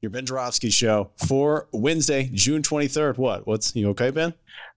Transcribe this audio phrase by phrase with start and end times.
[0.00, 3.18] Your Ben Joravsky show for Wednesday, June 23rd.
[3.18, 3.48] What?
[3.48, 4.32] What's you okay, Ben?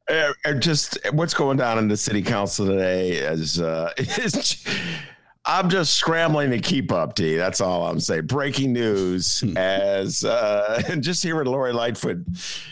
[0.09, 4.65] Uh, just what's going down in the city council today is uh, is
[5.43, 7.35] I'm just scrambling to keep up, D.
[7.35, 8.27] That's all I'm saying.
[8.27, 9.57] Breaking news hmm.
[9.57, 12.25] as uh, and just hearing Lori Lightfoot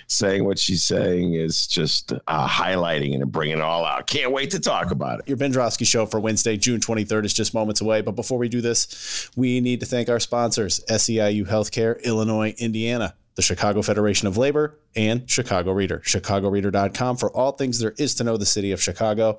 [0.08, 4.06] saying what she's saying is just uh, highlighting and bringing it all out.
[4.06, 5.28] Can't wait to talk about it.
[5.28, 8.02] Your Ben Joravsky show for Wednesday, June 23rd is just moments away.
[8.02, 13.16] But before we do this, we need to thank our sponsors SEIU Healthcare, Illinois, Indiana
[13.40, 16.00] the Chicago Federation of Labor, and Chicago Reader.
[16.00, 19.38] ChicagoReader.com for all things there is to know the city of Chicago,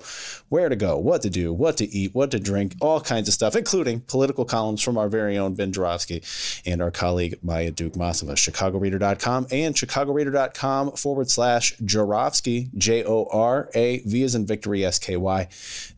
[0.49, 3.35] where to go, what to do, what to eat, what to drink, all kinds of
[3.35, 6.23] stuff, including political columns from our very own Ben Joravsky
[6.65, 8.33] and our colleague Maya Dukmasova.
[8.33, 14.97] ChicagoReader.com and ChicagoReader.com forward slash Joravsky, J O R A V as in victory, S
[14.97, 15.47] K Y.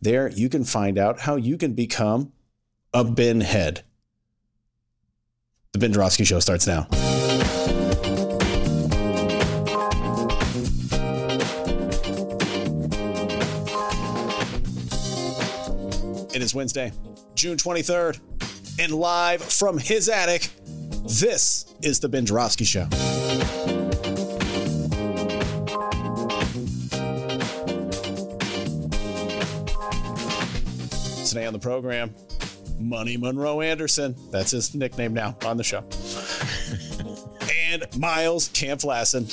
[0.01, 2.33] There you can find out how you can become
[2.93, 3.85] a Ben head.
[5.71, 6.89] The Ben Joravsky Show starts now.
[16.33, 16.91] It is Wednesday,
[17.35, 18.19] June 23rd,
[18.79, 20.49] and live from his attic,
[21.19, 22.85] this is the Ben Joravsky Show.
[31.27, 32.15] Today on the program,
[32.79, 34.15] Money Monroe Anderson.
[34.31, 35.83] That's his nickname now on the show.
[37.71, 39.29] and Miles Kampf-Lassin.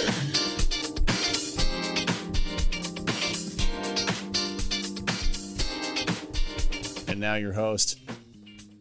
[7.21, 7.99] And now your host,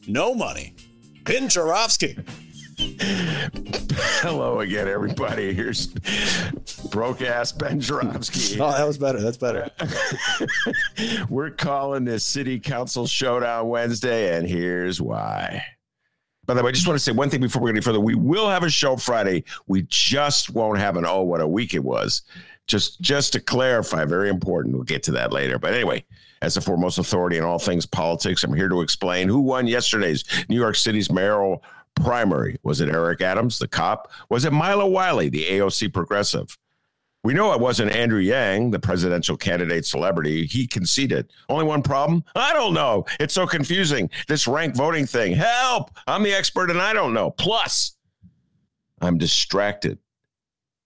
[0.08, 0.74] no money,
[1.26, 2.18] Ben Joravsky.
[4.22, 5.54] Hello again, everybody.
[5.54, 5.88] Here's
[6.90, 8.58] broke ass Ben Joravsky.
[8.62, 9.20] oh, that was better.
[9.20, 9.70] That's better.
[11.30, 15.62] We're calling this City Council Showdown Wednesday, and here's why.
[16.46, 18.00] By the way, I just want to say one thing before we go any further.
[18.00, 19.44] We will have a show Friday.
[19.68, 22.22] We just won't have an oh, what a week it was.
[22.68, 24.76] Just just to clarify, very important.
[24.76, 25.60] We'll get to that later.
[25.60, 26.06] But anyway,
[26.42, 30.24] as the foremost authority in all things politics, I'm here to explain who won yesterday's
[30.48, 31.64] New York City's mayoral
[31.96, 32.58] primary.
[32.64, 34.12] Was it Eric Adams, the cop?
[34.30, 36.58] Was it Maya Wiley, the AOC progressive?
[37.24, 40.46] We know it wasn't Andrew Yang, the presidential candidate celebrity.
[40.46, 41.30] He conceded.
[41.50, 42.24] Only one problem?
[42.34, 43.06] I don't know.
[43.20, 44.10] It's so confusing.
[44.30, 45.34] This rank voting thing.
[45.34, 45.92] Help!
[46.08, 47.32] I'm the expert and I don't know.
[47.32, 47.98] Plus,
[49.02, 50.00] I'm distracted.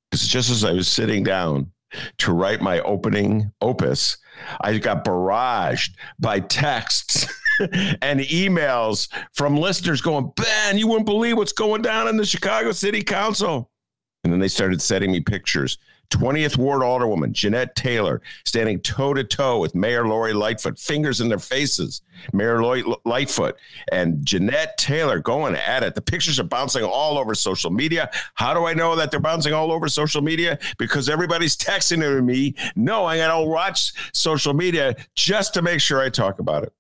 [0.10, 1.72] Because just as I was sitting down
[2.20, 4.18] to write my opening opus,
[4.62, 7.28] I got barraged by texts
[7.60, 12.72] and emails from listeners going, Ben, you wouldn't believe what's going down in the Chicago
[12.72, 13.70] City Council.
[14.24, 15.78] And then they started sending me pictures
[16.14, 21.28] 20th Ward Alderwoman Jeanette Taylor standing toe to toe with Mayor Lori Lightfoot, fingers in
[21.28, 22.02] their faces.
[22.32, 23.58] Mayor Lori Lightfoot
[23.92, 25.96] and Jeanette Taylor going at it.
[25.96, 28.12] The pictures are bouncing all over social media.
[28.36, 30.60] How do I know that they're bouncing all over social media?
[30.78, 36.00] Because everybody's texting to me, No, I to watch social media just to make sure
[36.00, 36.74] I talk about it.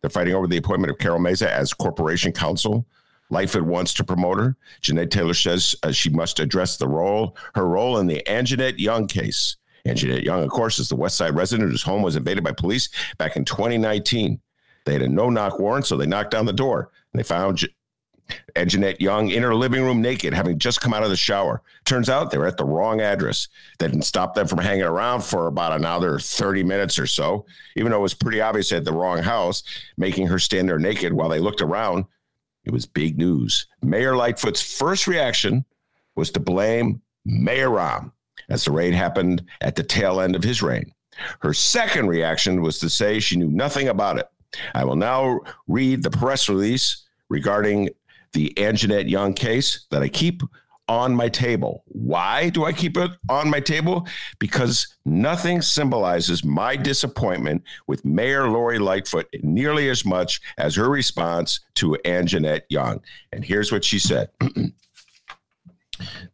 [0.00, 2.86] They're fighting over the appointment of Carol Meza as corporation counsel
[3.30, 4.56] Lightfoot wants to promote her.
[4.80, 9.06] Jeanette Taylor says uh, she must address the role, her role in the Anjanette Young
[9.06, 9.56] case.
[9.86, 12.88] Anjanette Young, of course, is the West Side resident whose home was invaded by police
[13.18, 14.40] back in 2019.
[14.84, 17.58] They had a no knock warrant, so they knocked down the door and they found
[17.58, 17.68] J-
[18.56, 21.62] Anjanette Young in her living room naked, having just come out of the shower.
[21.84, 23.48] Turns out they were at the wrong address.
[23.78, 27.46] That didn't stop them from hanging around for about another 30 minutes or so,
[27.76, 29.62] even though it was pretty obvious they had the wrong house,
[29.96, 32.04] making her stand there naked while they looked around
[32.64, 33.66] it was big news.
[33.82, 35.64] Mayor Lightfoot's first reaction
[36.16, 38.12] was to blame Mayor Rahm
[38.48, 40.92] as the raid happened at the tail end of his reign.
[41.40, 44.28] Her second reaction was to say she knew nothing about it.
[44.74, 47.90] I will now read the press release regarding
[48.32, 50.42] the Anjanette Young case that I keep
[50.90, 51.84] on my table.
[51.86, 54.08] Why do I keep it on my table?
[54.40, 61.60] Because nothing symbolizes my disappointment with Mayor Lori Lightfoot nearly as much as her response
[61.76, 63.00] to Anjanette Young.
[63.32, 64.30] And here's what she said.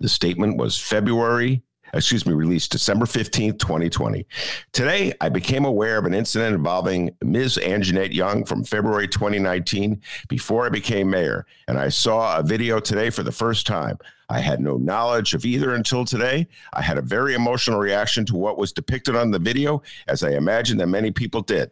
[0.00, 1.62] the statement was February
[1.96, 4.26] excuse me, released December 15th, 2020.
[4.72, 7.58] Today, I became aware of an incident involving Ms.
[7.62, 13.10] Anjanette Young from February 2019 before I became mayor, and I saw a video today
[13.10, 13.98] for the first time.
[14.28, 16.48] I had no knowledge of either until today.
[16.72, 20.31] I had a very emotional reaction to what was depicted on the video, as I
[20.31, 21.70] imagine that many people did.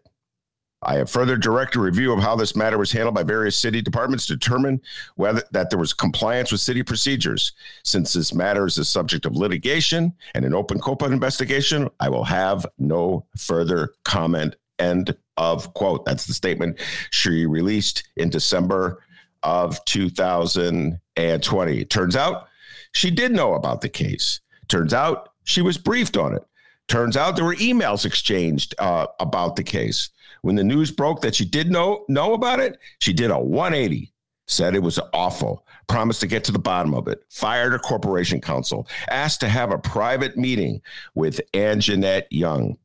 [0.84, 3.82] I have further directed a review of how this matter was handled by various city
[3.82, 4.80] departments to determine
[5.16, 7.52] whether that there was compliance with city procedures.
[7.82, 12.24] Since this matter is the subject of litigation and an open COPA investigation, I will
[12.24, 14.56] have no further comment.
[14.78, 16.04] End of quote.
[16.04, 16.78] That's the statement
[17.10, 19.02] she released in December
[19.42, 21.84] of 2020.
[21.84, 22.48] Turns out
[22.92, 24.40] she did know about the case.
[24.68, 26.44] Turns out she was briefed on it.
[26.88, 30.10] Turns out there were emails exchanged uh, about the case.
[30.44, 34.12] When the news broke that she did know know about it, she did a 180,
[34.46, 38.42] said it was awful, promised to get to the bottom of it, fired her corporation
[38.42, 40.82] counsel, asked to have a private meeting
[41.14, 42.76] with Anjanette Young.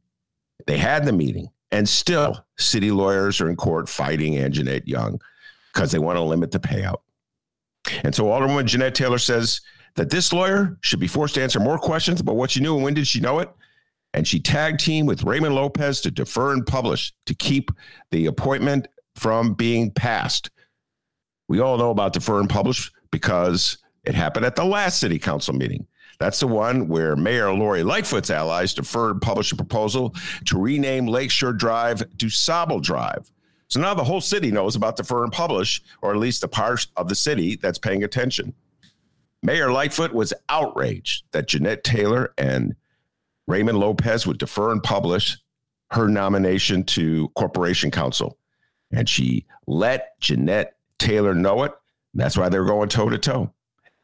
[0.68, 5.20] They had the meeting, and still city lawyers are in court fighting Anjanette Young
[5.74, 7.02] because they want to limit the payout.
[8.04, 9.60] And so Alderwoman Jeanette Taylor says
[9.96, 12.86] that this lawyer should be forced to answer more questions about what she knew and
[12.86, 13.50] when did she know it
[14.14, 17.72] and she tag team with Raymond Lopez to defer and publish to keep
[18.12, 20.50] the appointment from being passed.
[21.48, 25.54] We all know about defer and publish because it happened at the last city council
[25.54, 25.86] meeting.
[26.20, 30.14] That's the one where Mayor Lori Lightfoot's allies deferred and published a proposal
[30.46, 33.32] to rename Lakeshore Drive to DuSable Drive.
[33.70, 36.88] So now the whole city knows about defer and publish, or at least the part
[36.98, 38.54] of the city that's paying attention.
[39.44, 42.76] Mayor Lightfoot was outraged that Jeanette Taylor and
[43.50, 45.36] Raymond Lopez would defer and publish
[45.90, 48.38] her nomination to Corporation Counsel.
[48.92, 51.72] And she let Jeanette Taylor know it.
[52.14, 53.52] That's why they're going toe to toe.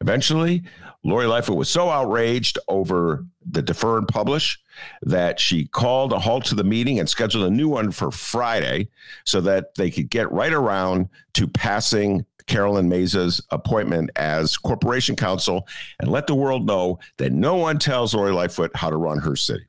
[0.00, 0.64] Eventually,
[1.06, 4.58] Lori Lightfoot was so outraged over the defer and publish
[5.02, 8.88] that she called a halt to the meeting and scheduled a new one for Friday
[9.24, 15.68] so that they could get right around to passing Carolyn Meza's appointment as corporation counsel
[16.00, 19.36] and let the world know that no one tells Lori Lightfoot how to run her
[19.36, 19.64] city.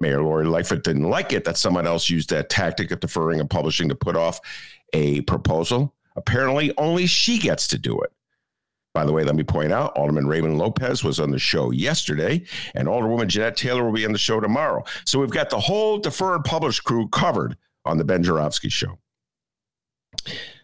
[0.00, 3.48] Mayor Lori Lightfoot didn't like it that someone else used that tactic of deferring and
[3.48, 4.40] publishing to put off
[4.92, 5.94] a proposal.
[6.16, 8.12] Apparently, only she gets to do it.
[8.96, 12.42] By the way, let me point out Alderman Raymond Lopez was on the show yesterday,
[12.74, 14.84] and Alderwoman Jeanette Taylor will be on the show tomorrow.
[15.04, 18.98] So we've got the whole defer and publish crew covered on the Ben Joravsky show.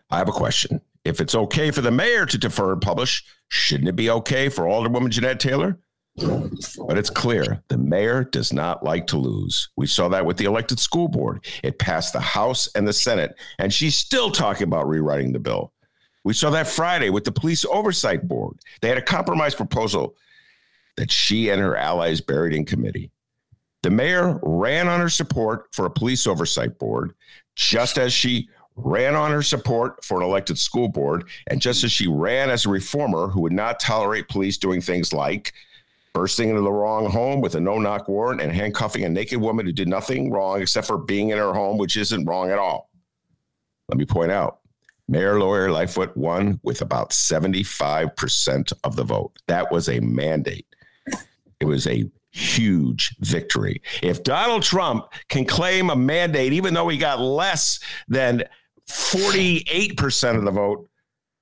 [0.08, 0.80] I have a question.
[1.04, 4.64] If it's okay for the mayor to defer and publish, shouldn't it be okay for
[4.64, 5.78] Alderwoman Jeanette Taylor?
[6.16, 9.68] But it's clear the mayor does not like to lose.
[9.76, 11.44] We saw that with the elected school board.
[11.62, 15.74] It passed the House and the Senate, and she's still talking about rewriting the bill.
[16.24, 18.58] We saw that Friday with the police oversight board.
[18.80, 20.16] They had a compromise proposal
[20.96, 23.10] that she and her allies buried in committee.
[23.82, 27.14] The mayor ran on her support for a police oversight board,
[27.56, 31.90] just as she ran on her support for an elected school board, and just as
[31.90, 35.52] she ran as a reformer who would not tolerate police doing things like
[36.14, 39.66] bursting into the wrong home with a no knock warrant and handcuffing a naked woman
[39.66, 42.90] who did nothing wrong except for being in her home, which isn't wrong at all.
[43.88, 44.61] Let me point out
[45.08, 49.36] Mayor Lori Lightfoot won with about 75% of the vote.
[49.46, 50.66] That was a mandate.
[51.60, 53.82] It was a huge victory.
[54.02, 57.78] If Donald Trump can claim a mandate, even though he got less
[58.08, 58.44] than
[58.88, 60.88] 48% of the vote.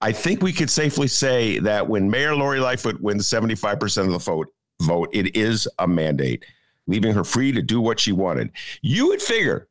[0.00, 4.18] I think we could safely say that when Mayor Lori Lightfoot wins 75% of the
[4.18, 4.48] vote,
[4.82, 6.44] vote, it is a mandate,
[6.86, 8.50] leaving her free to do what she wanted.
[8.82, 9.68] You would figure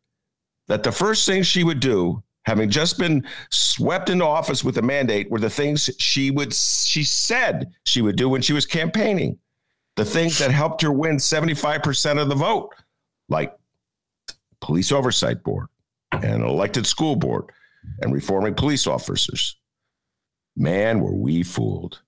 [0.68, 4.82] that the first thing she would do, having just been swept into office with a
[4.82, 9.38] mandate, were the things she would she said she would do when she was campaigning.
[9.96, 12.74] The things that helped her win 75% of the vote,
[13.28, 13.56] like
[14.62, 15.68] police oversight board
[16.12, 17.52] and elected school board
[18.02, 19.56] and reforming police officers.
[20.58, 22.02] Man, were we fooled.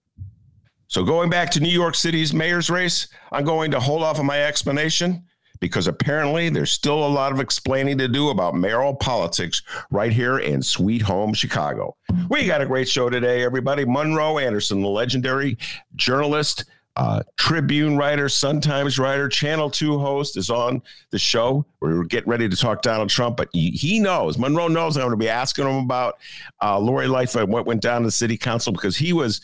[0.87, 4.25] So, going back to New York City's mayor's race, I'm going to hold off on
[4.25, 5.23] my explanation
[5.61, 10.39] because apparently there's still a lot of explaining to do about mayoral politics right here
[10.39, 11.95] in sweet home Chicago.
[12.29, 13.85] We got a great show today, everybody.
[13.85, 15.57] Monroe Anderson, the legendary
[15.95, 16.65] journalist
[16.97, 21.65] uh, Tribune writer, Sun Times writer, Channel 2 host is on the show.
[21.79, 25.17] We're getting ready to talk Donald Trump, but he, knows, Monroe knows I'm going to
[25.17, 26.19] be asking him about
[26.61, 29.41] uh, Lori Lightfoot what went down to the city council because he was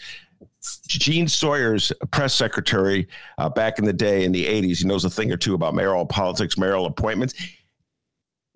[0.88, 4.80] Gene Sawyer's press secretary uh, back in the day in the 80s.
[4.80, 7.36] He knows a thing or two about mayoral politics, mayoral appointments.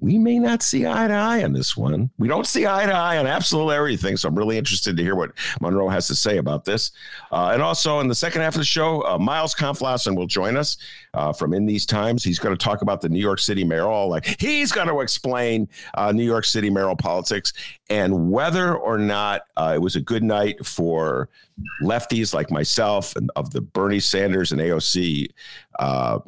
[0.02, 2.10] We may not see eye to eye on this one.
[2.18, 4.18] We don't see eye to eye on absolutely everything.
[4.18, 5.32] So I'm really interested to hear what
[5.62, 6.92] Monroe has to say about this.
[7.32, 10.58] Uh, and also in the second half of the show, uh, Miles Kampf-Lassin will join
[10.58, 10.78] us
[11.14, 12.24] uh, from In These Times.
[12.24, 14.10] He's going to talk about the New York City mayoral.
[14.10, 17.54] Like he's going to explain uh, New York City mayoral politics
[17.92, 21.30] and whether or not uh, it was a good night for
[21.84, 25.28] lefties like myself and of the Bernie Sanders and AOC
[25.80, 26.20] uh,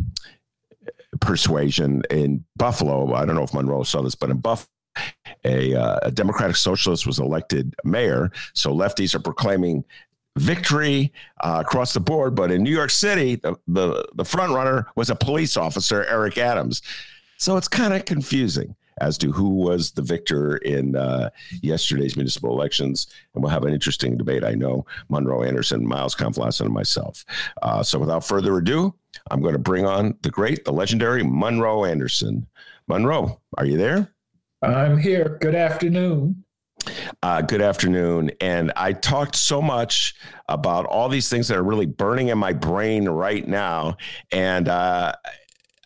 [1.22, 3.14] persuasion in Buffalo.
[3.14, 4.70] I don't know if Monroe saw this, but in Buffalo,
[5.44, 8.32] a, uh, a Democratic Socialist was elected mayor.
[8.54, 9.84] So lefties are proclaiming
[10.38, 12.36] victory uh, across the board.
[12.36, 16.38] But in New York City, the, the, the front runner was a police officer, Eric
[16.38, 16.82] Adams.
[17.38, 21.30] So it's kind of confusing as to who was the victor in uh,
[21.62, 23.08] yesterday's municipal elections.
[23.34, 27.26] And we'll have an interesting debate, I know, Monroe Anderson, Miles Kampf-Lassin, and myself.
[27.62, 28.94] Uh, so without further ado,
[29.32, 32.48] I'm going to bring on the great, the legendary Monroe Anderson.
[32.88, 34.14] Monroe, are you there?
[34.62, 35.38] I'm here.
[35.42, 36.44] Good afternoon.
[37.22, 38.32] Uh, good afternoon.
[38.42, 40.16] And I talked so much
[40.50, 43.96] about all these things that are really burning in my brain right now.
[44.32, 45.14] And uh,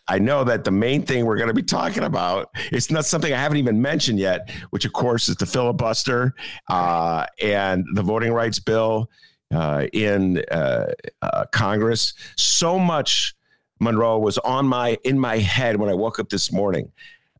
[0.08, 3.32] I know that the main thing we're going to be talking about is not something
[3.32, 6.34] I haven't even mentioned yet, which of course is the filibuster
[6.68, 9.08] uh, and the voting rights bill
[9.52, 10.86] uh, in uh,
[11.22, 12.14] uh, Congress.
[12.36, 13.34] So much
[13.80, 16.90] Monroe was on my in my head when I woke up this morning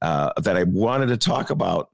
[0.02, 1.90] uh, that I wanted to talk about.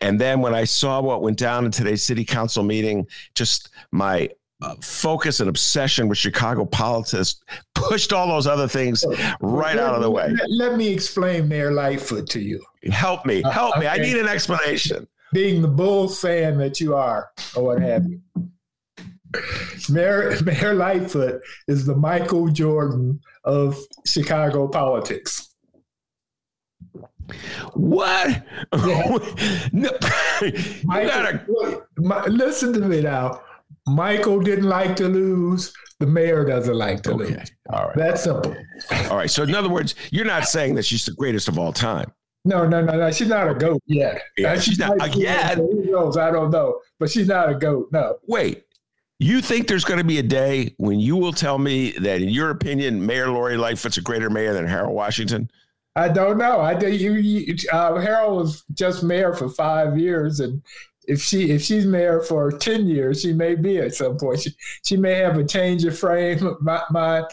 [0.00, 4.28] And then when I saw what went down in today's city council meeting, just my
[4.60, 7.40] uh, focus and obsession with Chicago politics
[7.74, 9.04] pushed all those other things
[9.40, 10.28] right let out of the way.
[10.28, 12.64] Let, let, me explain Mayor Lightfoot to you.
[12.90, 13.80] Help me, help uh, okay.
[13.80, 13.86] me.
[13.86, 15.06] I need an explanation.
[15.32, 18.20] Being the Bulls fan that you are, or what have you.
[19.88, 25.48] Mayor, Mayor Lightfoot is the Michael Jordan of Chicago politics.
[27.74, 28.44] What?
[28.72, 29.18] Yeah.
[29.72, 29.90] no.
[30.84, 31.84] Michael, gotta...
[31.98, 33.42] my, listen to me now.
[33.86, 35.72] Michael didn't like to lose.
[36.00, 37.24] The mayor doesn't like to okay.
[37.24, 37.52] lose.
[37.70, 37.96] All right.
[37.96, 38.56] That's simple.
[39.10, 39.30] All right.
[39.30, 42.12] So, in other words, you're not saying that she's the greatest of all time.
[42.44, 43.10] No, no, no, no.
[43.10, 44.22] She's not a goat yet.
[44.36, 45.58] Yeah, she's, she's not yet.
[45.58, 46.16] Who knows?
[46.16, 46.80] I don't know.
[46.98, 47.88] But she's not a goat.
[47.92, 48.18] No.
[48.26, 48.64] Wait.
[49.20, 52.28] You think there's going to be a day when you will tell me that, in
[52.28, 55.50] your opinion, Mayor Lori Lightfoot's a greater mayor than Harold Washington?
[55.96, 56.60] I don't know.
[56.60, 60.62] I you, you uh, Harold was just mayor for five years, and
[61.08, 64.40] if she if she's mayor for ten years, she may be at some point.
[64.40, 66.56] She she may have a change of frame
[66.90, 67.26] mind.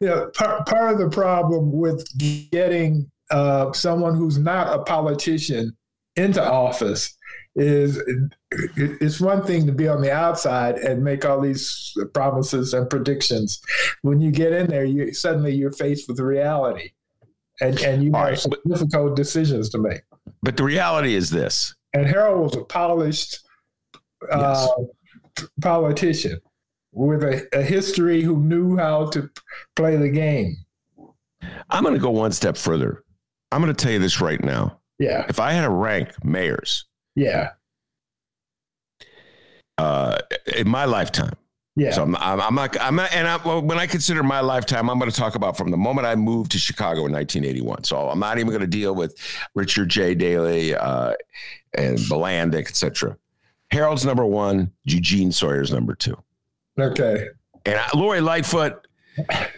[0.00, 2.08] You know, part part of the problem with
[2.50, 5.76] getting uh, someone who's not a politician
[6.16, 7.14] into office
[7.56, 8.00] is
[8.50, 13.60] it's one thing to be on the outside and make all these promises and predictions.
[14.02, 16.92] When you get in there, you suddenly you're faced with reality,
[17.60, 20.02] and and you all have right, some but, difficult decisions to make.
[20.42, 23.40] But the reality is this: and Harold was a polished
[24.30, 24.66] uh,
[25.36, 25.48] yes.
[25.60, 26.40] politician
[26.92, 29.30] with a, a history who knew how to
[29.76, 30.56] play the game.
[31.70, 33.04] I'm going to go one step further.
[33.52, 34.80] I'm going to tell you this right now.
[34.98, 35.24] Yeah.
[35.28, 37.50] If I had to rank mayors, yeah,
[39.78, 40.18] uh,
[40.56, 41.34] in my lifetime,
[41.78, 41.92] yeah.
[41.92, 44.90] So I'm, I'm, I'm not, I'm not, and I, well, when I consider my lifetime,
[44.90, 47.84] I'm going to talk about from the moment I moved to Chicago in 1981.
[47.84, 49.16] So I'm not even going to deal with
[49.54, 50.16] Richard J.
[50.16, 51.14] Daley uh,
[51.74, 53.16] and Bilandic, etc.
[53.70, 56.16] Harold's number one, Eugene Sawyer's number two.
[56.80, 57.28] Okay.
[57.64, 58.84] And I, Lori Lightfoot,
[59.30, 59.48] I,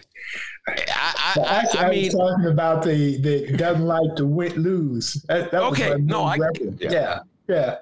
[0.69, 5.25] I, I, I, mean, talking about the the doesn't like to win, lose.
[5.29, 6.37] That, that okay, no, I,
[6.79, 6.91] yeah.
[6.91, 7.77] yeah, yeah.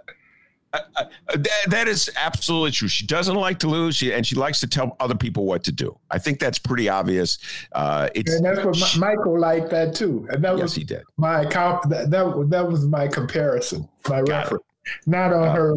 [0.73, 2.89] That, that is absolutely true.
[2.89, 5.73] She doesn't like to lose, she, and she likes to tell other people what to
[5.73, 5.99] do.
[6.11, 7.39] I think that's pretty obvious.
[7.73, 10.27] Uh, it's, and that's what she, Michael liked that too.
[10.31, 11.03] And that yes, was he did.
[11.17, 14.93] My comp, that, that, that was my comparison, my Got reference, it.
[15.07, 15.75] not on uh, her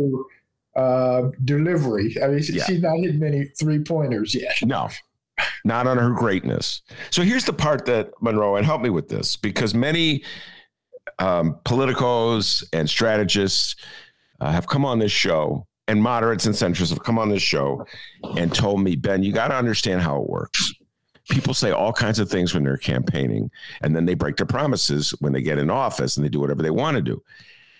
[0.75, 2.15] uh, delivery.
[2.21, 2.63] I mean, she, yeah.
[2.65, 4.55] she's not hitting many three pointers yet.
[4.61, 4.89] No,
[5.63, 6.81] not on her greatness.
[7.09, 10.23] So here's the part that Monroe and help me with this because many
[11.19, 13.75] um, politicos and strategists
[14.41, 17.85] uh, have come on this show, and moderates and centrists have come on this show
[18.37, 20.73] and told me, Ben, you got to understand how it works.
[21.29, 25.11] People say all kinds of things when they're campaigning, and then they break their promises
[25.19, 27.21] when they get in office and they do whatever they want to do.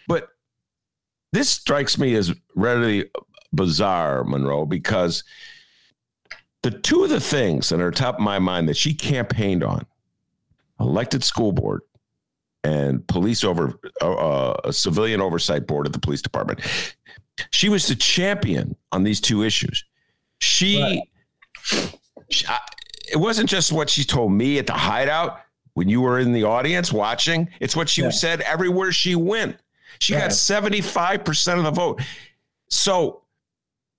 [0.08, 0.30] But
[1.34, 3.10] this strikes me as really
[3.54, 5.24] bizarre, Monroe, because
[6.62, 9.86] the two of the things that are top of my mind that she campaigned on
[10.80, 11.82] elected school board
[12.64, 16.60] and police over uh, uh, a civilian oversight board at the police department.
[17.52, 19.84] She was the champion on these two issues.
[20.40, 21.90] She, right.
[22.30, 22.60] she I,
[23.12, 25.40] it wasn't just what she told me at the hideout.
[25.74, 27.48] when you were in the audience watching.
[27.62, 28.10] It's what she Yeah.
[28.10, 29.58] said everywhere she went.
[30.00, 30.24] She Right.
[30.24, 32.02] got 75% of the vote.
[32.70, 33.22] So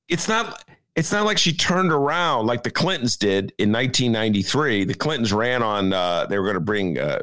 [0.09, 0.63] it's not
[0.95, 4.85] it's not like she turned around like the Clintons did in 1993.
[4.85, 7.21] The Clintons ran on uh, they were going to bring uh,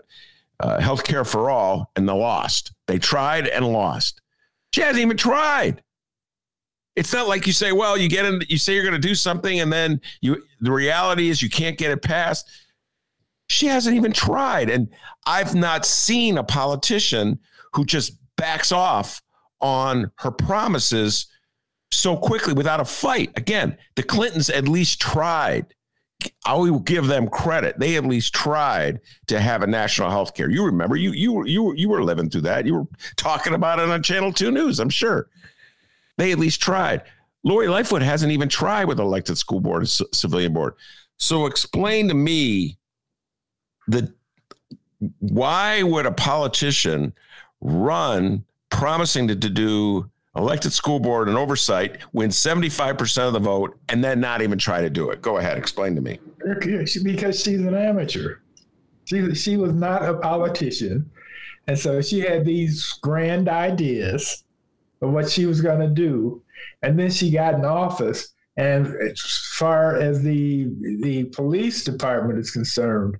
[0.60, 2.74] uh, health care for all and they lost.
[2.88, 4.22] They tried and lost.
[4.74, 5.84] She hasn't even tried.
[6.96, 9.16] It's not like you say, well, you get in, you say you're going to do
[9.16, 10.44] something, and then you.
[10.60, 12.50] The reality is you can't get it passed.
[13.48, 14.90] She hasn't even tried, and
[15.26, 17.40] I've not seen a politician
[17.74, 19.22] who just backs off
[19.62, 21.28] on her promises
[21.92, 23.32] so quickly without a fight.
[23.38, 25.74] Again, the Clintons at least tried.
[26.46, 27.80] I will give them credit.
[27.80, 30.50] They at least tried to have a national health care.
[30.50, 32.66] You remember, you you were you were you were living through that.
[32.66, 34.80] You were talking about it on Channel Two News.
[34.80, 35.30] I'm sure
[36.18, 37.04] they at least tried.
[37.44, 40.74] Lori Lightfoot hasn't even tried with elected school board c- civilian board.
[41.18, 42.78] So explain to me
[43.88, 44.14] the
[45.20, 47.14] why would a politician
[47.62, 53.78] run promising to, to do elected school board and oversight, win 75% of the vote,
[53.90, 55.22] and then not even try to do it?
[55.22, 56.20] Go ahead, explain to me.
[57.04, 58.38] because she's an amateur.
[59.06, 61.10] She she was not a politician,
[61.68, 64.44] and so she had these grand ideas
[65.02, 66.44] of what she was going to do,
[66.84, 68.34] and then she got in office.
[68.58, 69.20] And as
[69.54, 70.68] far as the
[71.02, 73.18] the police department is concerned,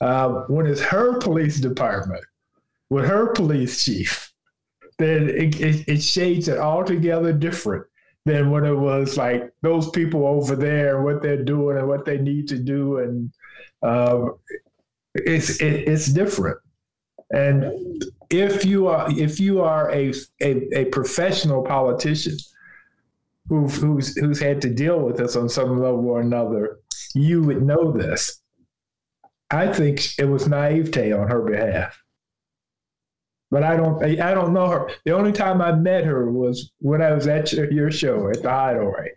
[0.00, 2.24] uh, when it's her police department
[2.88, 4.32] with her police chief,
[4.98, 7.84] then it, it, it shades it altogether different
[8.24, 12.04] than what it was like those people over there, and what they're doing and what
[12.04, 13.32] they need to do, and
[13.82, 14.34] um,
[15.14, 16.58] it's it, it's different.
[17.30, 17.72] And
[18.30, 20.12] if you are if you are a
[20.42, 22.36] a, a professional politician
[23.48, 26.78] who's who's who's had to deal with this on some level or another,
[27.14, 28.40] you would know this.
[29.50, 31.98] I think it was naivete on her behalf.
[33.50, 34.90] But I don't I don't know her.
[35.04, 38.42] The only time I met her was when I was at your, your show at
[38.42, 39.12] the Hideaway.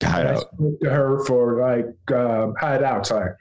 [0.00, 3.32] And I spoke to her for like um, hideout, sorry,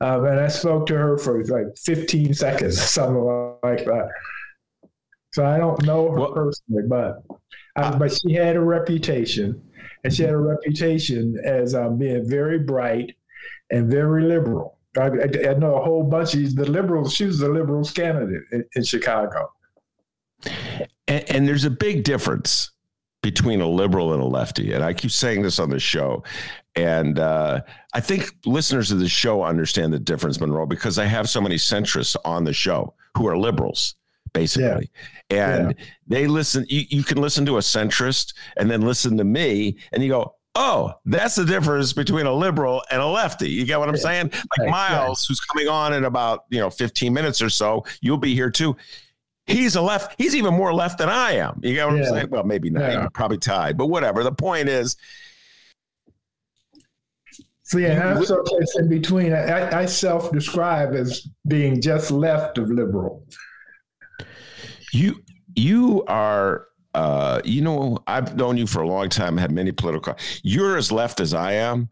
[0.00, 3.24] um, and I spoke to her for like 15 seconds, something
[3.64, 4.08] like that.
[5.32, 7.24] So I don't know her Well- personally, but
[7.74, 9.60] uh, but she had a reputation,
[10.04, 13.16] and she had a reputation as um, being very bright
[13.70, 14.78] and very liberal.
[14.96, 17.14] I, I, I know a whole bunch of the liberals.
[17.14, 19.50] She was the liberals candidate in, in Chicago.
[21.08, 22.70] And, and there's a big difference
[23.22, 24.72] between a liberal and a lefty.
[24.72, 26.24] And I keep saying this on the show.
[26.74, 27.60] And uh,
[27.92, 31.56] I think listeners of the show understand the difference, Monroe, because I have so many
[31.56, 33.94] centrists on the show who are liberals,
[34.32, 34.90] basically.
[35.30, 35.74] And
[36.06, 40.02] they listen, you, you can listen to a centrist and then listen to me, and
[40.02, 43.48] you go, Oh, that's the difference between a liberal and a lefty.
[43.48, 44.00] You get what I'm Yeah.
[44.02, 44.30] saying?
[44.32, 48.18] Like Right, Miles, who's coming on in about you know 15 minutes or so, you'll
[48.18, 48.76] be here too
[49.52, 50.14] he's a left.
[50.18, 51.60] He's even more left than I am.
[51.62, 52.02] You get what Yeah.
[52.08, 52.30] I'm saying?
[52.30, 52.90] Well, maybe not.
[52.90, 53.08] Yeah.
[53.12, 54.22] Probably tied, but whatever.
[54.24, 54.96] The point is,
[57.62, 59.32] So yeah, I'm someplace in between.
[59.32, 63.24] I, I self-describe as being just left of liberal.
[64.92, 65.22] you
[65.54, 66.66] you are.
[66.94, 69.38] Uh, you know, I've known you for a long time.
[69.38, 70.14] Had many political.
[70.42, 71.88] You're as left as I am,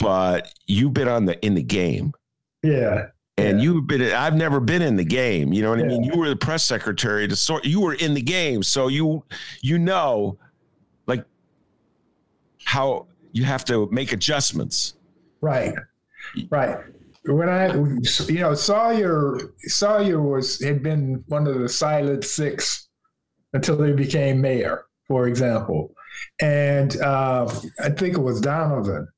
[0.00, 2.12] but you've been on the in the game.
[2.64, 3.06] Yeah,
[3.38, 3.64] And Yeah.
[3.64, 5.52] you've been, I've never been in the game.
[5.52, 6.02] You know what I mean?
[6.04, 8.62] You were the press secretary to sort, you were in the game.
[8.62, 9.24] So you,
[9.60, 10.38] you know,
[11.06, 11.24] like
[12.64, 14.94] how you have to make adjustments.
[15.40, 15.74] right,
[16.50, 16.78] right.
[17.28, 22.88] When I, you know, Sawyer, Sawyer was had been one of the silent six
[23.52, 25.92] until he became mayor, for example,
[26.40, 29.08] and uh, I think it was Donovan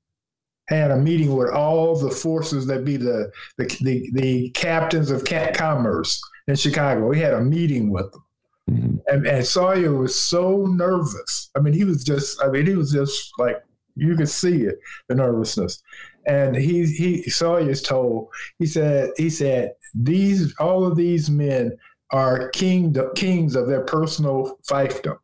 [0.69, 5.25] had a meeting with all the forces that be the the the, the captains of
[5.25, 7.07] cat commerce in Chicago.
[7.07, 8.25] We had a meeting with them.
[8.71, 9.01] Mhm.
[9.07, 11.51] and, and Sawyer was so nervous.
[11.57, 13.57] I mean, he was just, I mean, he was just like,
[13.97, 14.79] you could see it,
[15.09, 15.83] the nervousness.
[16.27, 18.29] And he, he, Sawyer's told,
[18.59, 21.79] he said, he said, these, all of these men
[22.13, 25.17] are king, kings of their personal fiefdom.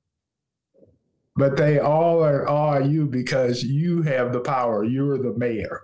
[1.36, 4.84] But they all are, are you because you have the power.
[4.84, 5.82] You're the mayor.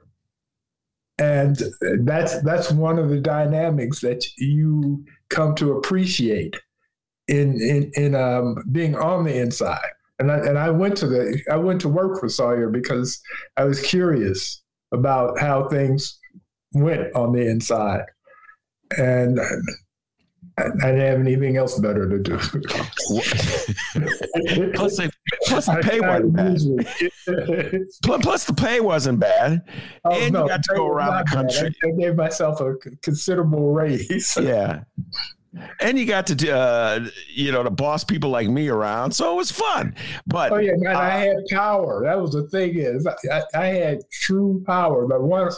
[1.19, 1.61] And
[2.05, 6.57] that's that's one of the dynamics that you come to appreciate
[7.29, 9.89] in in in um, being on the inside.
[10.19, 13.21] And I and I went to the I went to work for Sawyer because
[13.57, 16.19] I was curious about how things
[16.73, 18.05] went on the inside,
[18.99, 19.39] and
[20.61, 22.39] I, didn't have anything else better to do.
[24.75, 25.09] plus, they,
[25.45, 26.59] plus the pay wasn't bad.
[28.23, 29.63] plus the pay wasn't bad,
[30.05, 31.75] oh, and no, you got to go around the country.
[31.85, 34.37] I, I, gave myself a considerable raise.
[34.41, 34.83] yeah,
[35.81, 39.37] and you got to uh, you know to boss people like me around, so it
[39.37, 39.95] was fun.
[40.27, 42.03] But oh yeah, uh, I had power.
[42.05, 45.07] That was the thing is I, I had true power.
[45.07, 45.51] But one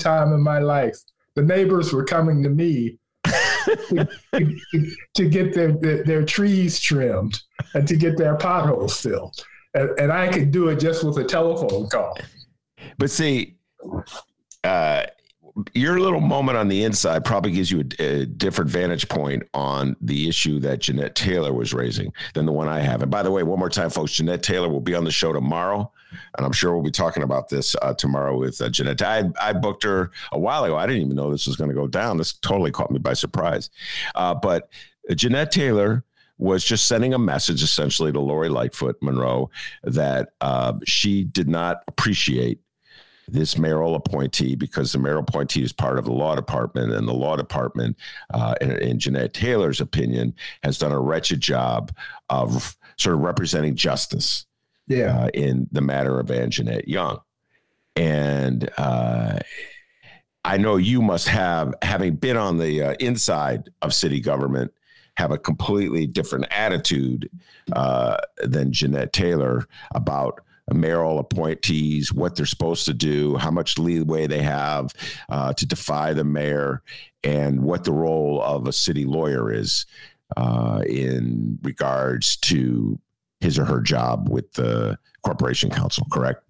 [0.00, 0.96] time in my life,
[1.34, 2.98] the neighbors were coming to me
[3.68, 7.40] to, to, to, get their, their, their trees trimmed
[7.74, 11.24] and to get their potholes filled, and, and I could do it just with a
[11.24, 12.18] telephone call.
[12.98, 13.56] But see.
[14.64, 15.06] Uh,
[15.74, 19.96] your little moment on the inside probably gives you a, a, different vantage point on
[20.00, 23.02] the issue that Jeanette Taylor was raising than the one I have.
[23.02, 25.32] And by the way, one more time, folks, Jeanette Taylor will be on the show
[25.32, 25.90] tomorrow,
[26.36, 29.02] and I'm sure we'll be talking about this uh, tomorrow with uh, Jeanette.
[29.02, 30.76] I, I booked her a while ago.
[30.76, 32.18] I didn't even know this was going to go down.
[32.18, 33.70] This totally caught me by surprise.
[34.14, 34.68] Uh, but
[35.14, 36.04] Jeanette Taylor
[36.38, 39.50] was just sending a message essentially to Lori Lightfoot Monroe
[39.82, 42.60] that uh, she did not appreciate
[43.32, 47.14] this mayoral appointee because the mayoral appointee is part of the law department, and the
[47.14, 47.96] law department,
[48.32, 51.92] uh, in, in Jeanette Taylor's opinion, has done a wretched job
[52.28, 54.46] of sort of representing justice.
[54.86, 55.18] Yeah.
[55.18, 57.20] Uh, in the matter of Anjanette Young,
[57.94, 59.38] and uh,
[60.44, 64.72] I know you must have, having been on the uh, inside of city government,
[65.18, 67.28] have a completely different attitude
[67.72, 70.40] uh, than Jeanette Taylor about
[70.74, 74.92] mayoral appointees, what they're supposed to do, how much leeway they have
[75.28, 76.82] uh, to defy the mayor,
[77.24, 79.86] and what the role of a city lawyer is
[80.36, 82.98] uh, in regards to
[83.40, 86.42] his or her job with the corporation council, correct?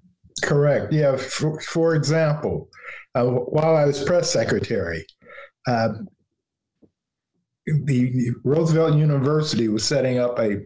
[0.42, 0.92] Correct.
[0.92, 1.16] Yeah.
[1.16, 2.68] For, for example,
[3.14, 5.04] uh, while I was press secretary,
[5.66, 6.08] um,
[7.66, 10.60] the Roosevelt University was setting up a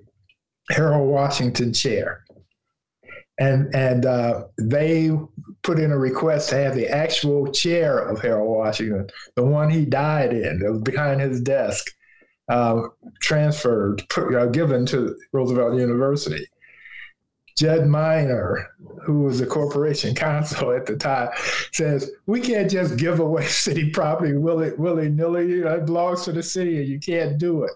[0.70, 2.21] Harold Washington chair
[3.42, 5.10] and and uh, they
[5.62, 9.84] put in a request to have the actual chair of Harold Washington, the one he
[9.84, 11.86] died in, that was behind his desk,
[12.48, 12.82] uh,
[13.20, 16.46] transferred, put, uh, given to Roosevelt University.
[17.58, 18.70] Judd Miner,
[19.04, 21.28] who was the corporation counsel at the time,
[21.72, 25.52] says we can't just give away city property willy willy nilly.
[25.52, 27.72] It belongs to the city, and you can't do it.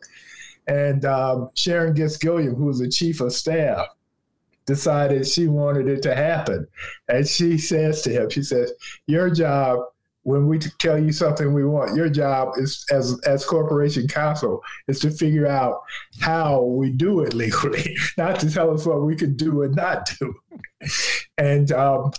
[0.68, 3.86] And um, Sharon Gist Gilliam, who was the chief of staff,
[4.66, 6.66] decided she wanted it to happen.
[7.08, 8.72] And she says to him, she says,
[9.06, 9.80] Your job,
[10.22, 14.98] when we tell you something we want, your job is as as corporation counsel is
[15.00, 15.80] to figure out
[16.20, 20.10] how we do it legally, not to tell us what we can do and not
[20.18, 20.34] do.
[21.38, 22.10] and um,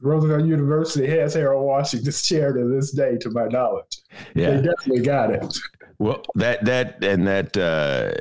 [0.00, 3.98] Roosevelt University has Harold Washington's chair to this day, to my knowledge.
[4.34, 4.52] Yeah.
[4.52, 5.58] They definitely got it.
[6.00, 8.12] Well, that that and that uh,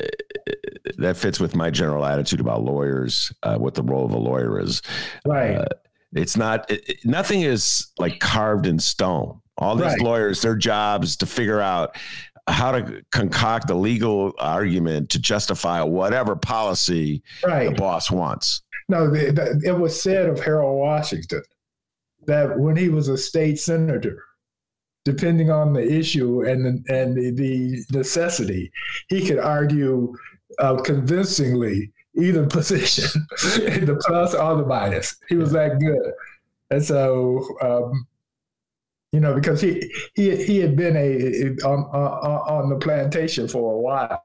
[0.98, 4.60] that fits with my general attitude about lawyers, uh, what the role of a lawyer
[4.60, 4.82] is.
[5.26, 5.56] Right.
[5.56, 5.66] Uh,
[6.12, 6.70] it's not.
[6.70, 9.40] It, nothing is like carved in stone.
[9.58, 10.02] All these right.
[10.02, 11.96] lawyers, their job is to figure out
[12.50, 17.70] how to concoct a legal argument to justify whatever policy right.
[17.70, 18.62] the boss wants.
[18.90, 21.44] No, it was said of Harold Washington
[22.26, 24.24] that when he was a state senator,
[25.06, 28.72] depending on the issue and the, and the, the necessity,
[29.08, 30.14] he could argue
[30.60, 35.16] uh, convincingly either position, the plus or the minus.
[35.28, 36.14] He was that good,
[36.70, 38.08] and so um,
[39.12, 43.76] you know because he he he had been a, on, on on the plantation for
[43.76, 44.24] a while.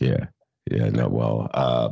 [0.00, 0.26] Yeah,
[0.70, 1.90] yeah, no, well, uh,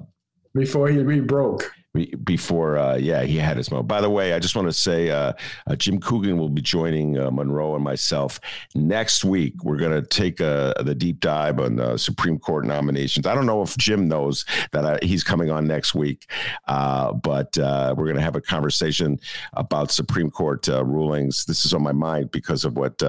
[0.54, 1.70] before he re broke
[2.04, 3.88] before, uh, yeah, he had his moment.
[3.88, 5.32] By the way, I just want to say uh,
[5.66, 8.40] uh, Jim Coogan will be joining uh, Monroe and myself
[8.74, 9.64] next week.
[9.64, 13.26] We're going to take uh, the deep dive on the Supreme Court nominations.
[13.26, 16.30] I don't know if Jim knows that I, he's coming on next week,
[16.68, 19.18] uh, but we're going to have a conversation
[19.54, 21.44] about Supreme Court rulings.
[21.44, 23.02] This is on my mind because of what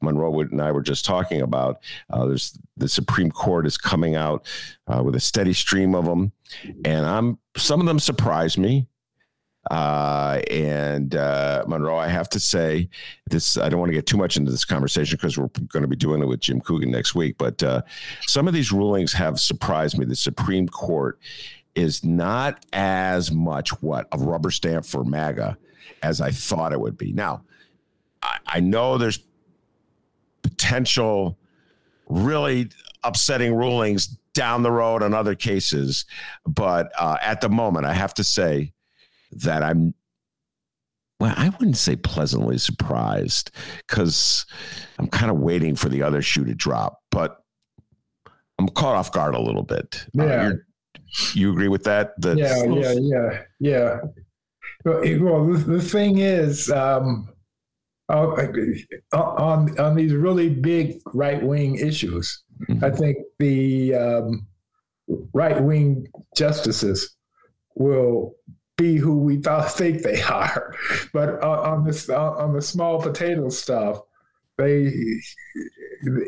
[0.00, 1.82] Monroe and I were just talking about.
[2.10, 4.46] there's the Supreme Court is coming out
[5.02, 6.32] with a steady stream of them
[6.84, 8.86] and I'm some of them surprise me.
[9.70, 12.88] Uh, and uh, Monroe, I have to say
[13.30, 13.56] this.
[13.56, 15.94] I don't want to get too much into this conversation because we're going to be
[15.94, 17.36] doing it with Jim Coogan next week.
[17.38, 17.82] But uh,
[18.22, 20.04] some of these rulings have surprised me.
[20.04, 21.20] The Supreme Court
[21.74, 25.56] is not as much what a rubber stamp for MAGA
[26.02, 27.12] as I thought it would be.
[27.12, 27.42] Now,
[28.22, 29.20] I, I know there's
[30.42, 31.38] potential
[32.08, 32.68] really
[33.04, 36.04] upsetting rulings down the road on other cases.
[36.46, 38.72] But uh, at the moment, I have to say
[39.32, 39.94] that I'm,
[41.20, 43.50] well, I wouldn't say pleasantly surprised
[43.86, 44.44] because
[44.98, 47.00] I'm kind of waiting for the other shoe to drop.
[47.10, 47.38] But
[48.58, 50.06] I'm caught off guard a little bit.
[50.18, 50.48] Uh, yeah.
[50.48, 50.52] Uh,
[51.34, 52.14] you agree with that?
[52.18, 54.00] That's, yeah, yeah, yeah, yeah.
[54.84, 57.28] Well, the, thing is, um,
[58.08, 58.46] uh,
[59.12, 62.84] on on these really big right wing issues, mm-hmm.
[62.84, 64.46] I think the um,
[65.32, 67.16] right wing justices
[67.74, 68.34] will
[68.76, 70.74] be who we thought think they are,
[71.12, 74.00] but uh, on this on the small potato stuff,
[74.58, 74.92] they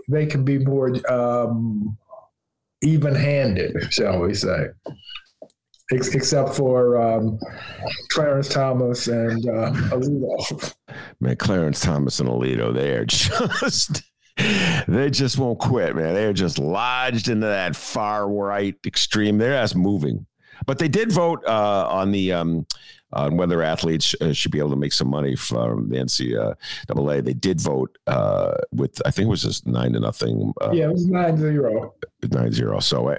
[0.08, 1.96] they can be more um,
[2.82, 4.66] even handed, shall we say
[5.92, 7.38] ex- except for um,
[8.10, 10.74] Clarence Thomas and uh, Alito.
[11.20, 14.02] Man, Clarence Thomas and Alito, they are just.
[14.36, 16.14] They just won't quit, man.
[16.14, 19.38] They're just lodged into that far right extreme.
[19.38, 20.26] They're just moving.
[20.66, 22.66] But they did vote uh, on the um,
[23.14, 27.24] on whether athletes uh, should be able to make some money from the NCAA.
[27.24, 30.52] They did vote uh, with, I think it was just nine to nothing.
[30.60, 31.94] Uh, yeah, it was nine zero.
[32.30, 32.80] Nine zero.
[32.80, 33.16] So,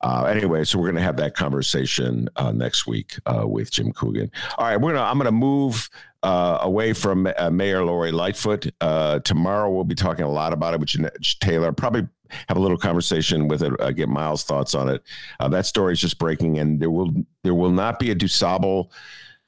[0.00, 3.92] uh, anyway, so we're going to have that conversation uh, next week uh, with Jim
[3.92, 4.30] Coogan.
[4.58, 5.04] All right, we're gonna.
[5.04, 5.90] I'm going to move
[6.26, 8.66] uh, away from uh, Mayor Lori Lightfoot.
[8.80, 11.70] Uh, tomorrow we'll be talking a lot about it with Jeanette Taylor.
[11.70, 12.08] Probably
[12.48, 13.80] have a little conversation with it.
[13.80, 15.04] Uh, get Miles' thoughts on it.
[15.38, 17.12] Uh, that story is just breaking, and there will
[17.44, 18.90] there will not be a DuSable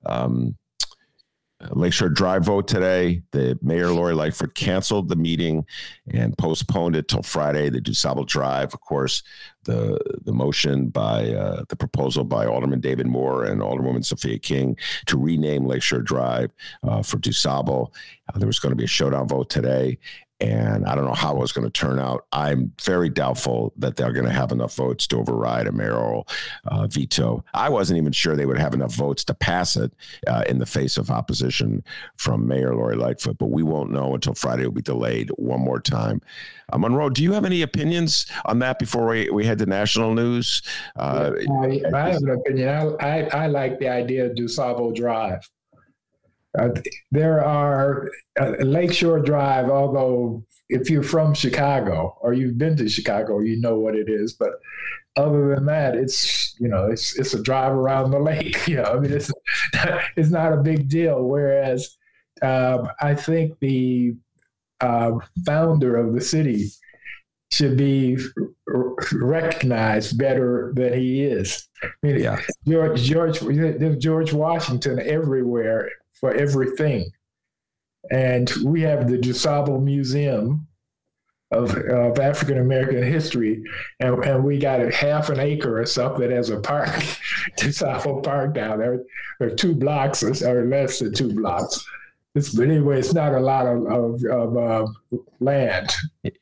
[0.07, 0.57] um,
[1.71, 3.23] Lakeshore Drive vote today.
[3.33, 5.67] The mayor Lori Lightfoot canceled the meeting
[6.13, 7.69] and postponed it till Friday.
[7.69, 9.23] The DuSable Drive, of course,
[9.65, 14.77] the the motion by uh, the proposal by Alderman David Moore and Alderwoman Sophia King
[15.07, 16.53] to rename Lakeshore Drive
[16.85, 17.93] uh, for DuSable.
[18.33, 19.99] Uh, there was going to be a showdown vote today,
[20.41, 22.27] and I don't know how it's going to turn out.
[22.33, 26.29] I'm very doubtful that they're going to have enough votes to override a mayoral
[26.67, 27.45] uh, veto.
[27.55, 29.93] I wasn't even sure they would have enough votes to pass it
[30.29, 31.83] uh, in the face of opposition
[32.17, 34.65] from Mayor Lori Lightfoot, but we won't know until Friday.
[34.65, 36.21] Will be delayed one more time.
[36.73, 40.15] Uh, Monroe, do you have any opinions on that before we, we head to national
[40.15, 40.63] news?
[40.97, 42.69] Uh, I, I, have an opinion.
[42.69, 45.49] I, I, I like the idea of DuSable Drive.
[46.59, 46.71] Uh,
[47.11, 53.41] there are uh, Lakeshore Drive, although if you're from Chicago or you've been to Chicago,
[53.41, 54.35] you know what it is.
[54.35, 54.53] But
[55.17, 58.57] other than that, it's you know it's it's a drive around the lake.
[58.69, 59.31] You know, I mean it's
[60.17, 61.23] it's not a big deal.
[61.25, 61.97] Whereas
[62.43, 64.15] um, I think the
[64.81, 65.13] uh,
[65.45, 66.71] founder of the city
[67.51, 68.19] should be
[69.13, 71.69] recognized better than he is.
[71.83, 72.41] I mean, yeah.
[72.67, 77.11] George George there's George Washington everywhere for everything.
[78.11, 80.67] And we have the DuSable Museum
[81.51, 83.63] of, of African American history,
[84.01, 86.89] and, and we got a half an acre or something as a park,
[87.59, 89.03] DuSable Park down there,
[89.41, 91.87] or two blocks or less than two blocks.
[92.39, 94.87] It's, but anyway, it's not a lot of, of, of uh,
[95.41, 95.95] land.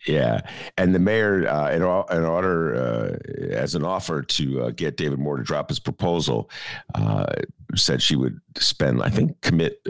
[0.06, 0.40] Yeah,
[0.76, 5.18] and the mayor, uh, in, in, order uh, as an offer to uh, get David
[5.18, 6.50] Moore to drop his proposal,
[6.94, 7.26] uh,
[7.74, 9.80] said she would spend, I think, commit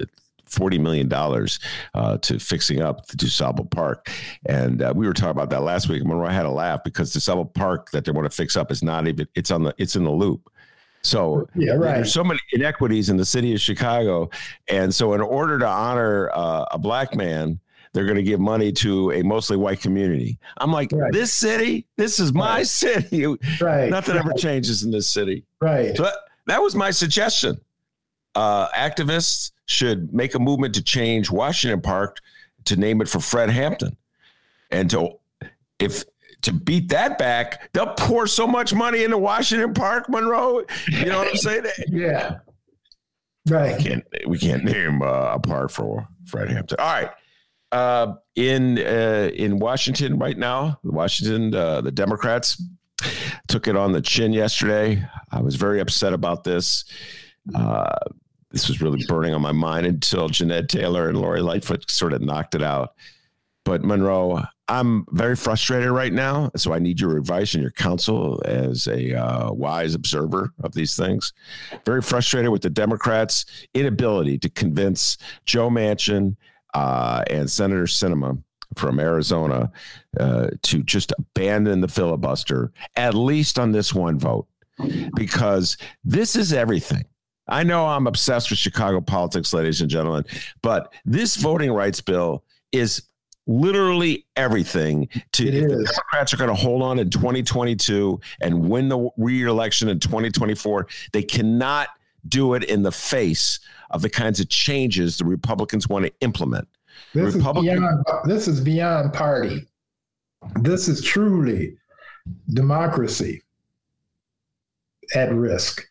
[0.47, 1.59] forty million dollars
[1.95, 4.11] uh, to fixing up the DuSable Park,
[4.47, 6.05] and uh, we were talking about that last week.
[6.05, 9.07] Monroe had a laugh because DuSable Park that they want to fix up is not
[9.09, 10.51] even it's on the it's in the loop.
[11.07, 11.97] So yeah, right.
[11.97, 14.31] there's so many inequities in the city of Chicago,
[14.69, 17.61] and so in order to honor uh, a black man,
[17.93, 20.39] they're going to give money to a mostly white community.
[20.59, 21.13] I'm like, right.
[21.13, 22.67] this city, this is my right.
[22.67, 23.25] city.
[23.61, 23.89] Right.
[23.89, 25.45] Nothing ever changes in this city.
[25.61, 25.97] Right.
[25.97, 26.15] So that,
[26.47, 27.59] that was my suggestion.
[28.35, 32.19] Uh, activists should make a movement to change Washington Park
[32.67, 33.97] to name it for Fred Hampton,
[34.71, 35.13] and to
[35.79, 36.05] if
[36.47, 40.63] to beat that back, they'll pour so much money into Washington Park, Monroe.
[40.89, 41.65] You know what I'm saying?
[41.89, 42.37] yeah.
[43.49, 43.77] Right.
[43.77, 46.79] We can't, we can't name uh, a park for Fred Hampton.
[46.79, 47.11] All right.
[47.73, 52.63] Uh, in uh, in Washington right now, Washington, uh, the Democrats
[53.49, 55.05] took it on the chin yesterday.
[55.33, 56.85] I was very upset about this.
[57.57, 57.93] Uh,
[58.53, 62.23] this was really burning on my mind until Jeanette Taylor and Lori Lightfoot sort of
[62.23, 62.95] knocked it out.
[63.65, 66.51] But Monroe, I'm very frustrated right now.
[66.57, 70.97] So I need your advice and your counsel as a uh, wise observer of these
[70.97, 71.33] things.
[71.85, 76.37] Very frustrated with the Democrats' inability to convince Joe Manchin
[76.75, 78.43] uh, and Senator Sinema
[78.75, 79.71] from Arizona
[80.19, 84.49] uh, to just abandon the filibuster, at least on this one vote,
[85.15, 87.05] because this is everything.
[87.49, 90.25] I know I'm obsessed with Chicago politics, ladies and gentlemen,
[90.63, 93.03] but this voting rights bill is
[93.47, 98.89] literally everything to if the Democrats are going to hold on in 2022 and win
[98.89, 100.87] the re-election in 2024.
[101.13, 101.89] They cannot
[102.29, 106.67] do it in the face of the kinds of changes the Republicans want to implement.
[107.15, 109.67] This, Republican- is, beyond, this is beyond party.
[110.61, 111.77] This is truly
[112.53, 113.43] democracy
[115.15, 115.89] at risk.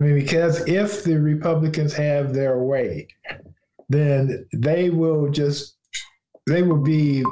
[0.00, 3.08] I mean, because if the Republicans have their way,
[3.88, 5.77] then they will just
[6.48, 7.24] they will be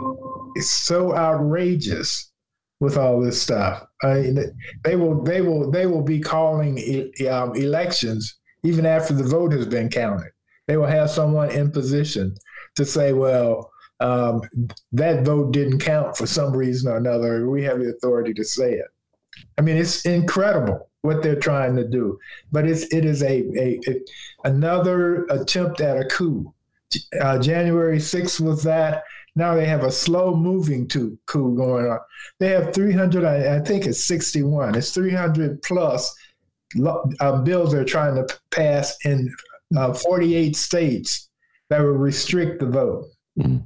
[0.57, 2.31] so outrageous
[2.81, 3.85] with all this stuff.
[4.03, 6.79] I mean, they will they will they will be calling
[7.31, 10.31] um, elections even after the vote has been counted.
[10.67, 12.35] They will have someone in position
[12.75, 14.43] to say, "Well, um,
[14.93, 17.49] that vote didn't count for some reason or another.
[17.49, 18.87] We have the authority to say it."
[19.59, 22.19] I mean, it's incredible what they're trying to do,
[22.53, 24.01] but it's it is a, a, a
[24.45, 26.53] another attempt at a coup.
[27.21, 29.03] Uh, January 6th was that.
[29.37, 31.99] Now they have a slow moving to coup going on.
[32.41, 34.75] They have 300, I, I think it's 61.
[34.75, 36.13] It's 300 plus
[37.21, 39.33] uh, bills they're trying to pass in
[39.77, 41.29] uh, 48 states
[41.69, 43.05] that will restrict the vote.
[43.39, 43.59] Mm-hmm.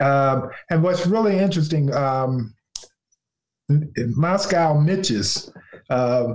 [0.00, 2.54] Um, and what's really interesting, um,
[3.68, 5.52] Moscow Mitch's
[5.90, 6.34] uh,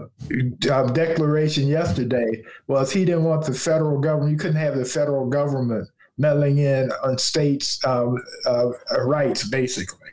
[0.69, 5.27] uh, declaration yesterday was he didn't want the federal government, you couldn't have the federal
[5.27, 5.87] government
[6.21, 8.69] meddling in on states' um, uh,
[9.03, 10.09] rights, basically.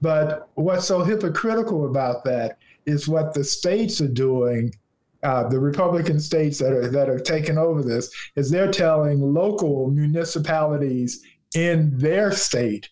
[0.00, 4.72] But what's so hypocritical about that is what the states are doing.
[5.22, 9.90] Uh, the Republican states that are that have taken over this is they're telling local
[9.90, 11.22] municipalities
[11.54, 12.88] in their state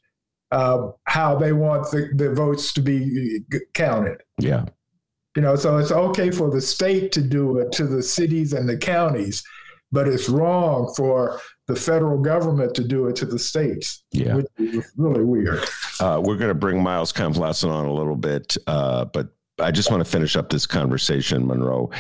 [0.50, 3.40] uh, how they want the, the votes to be
[3.74, 4.22] counted.
[4.38, 4.66] Yeah.
[5.36, 8.68] You know, so it's okay for the state to do it to the cities and
[8.68, 9.42] the counties,
[9.92, 14.02] but it's wrong for the federal government to do it to the states.
[14.10, 15.62] Yeah, which is really weird.
[16.00, 19.28] Uh, we're going to bring Miles Kampf-Lassin on a little bit, uh, but
[19.60, 21.90] I just want to finish up this conversation, Monroe.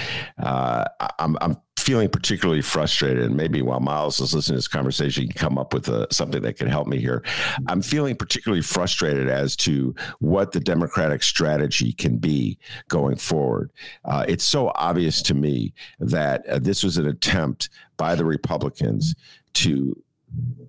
[0.42, 0.84] Uh,
[1.18, 5.28] I'm, I'm feeling particularly frustrated, and maybe while Miles is listening to this conversation, you
[5.30, 7.24] can come up with a, uh, something that can help me here.
[7.66, 13.72] I'm feeling particularly frustrated as to what the Democratic strategy can be going forward.
[14.04, 19.14] Uh, it's so obvious to me that uh, this was an attempt by the Republicans
[19.58, 20.00] to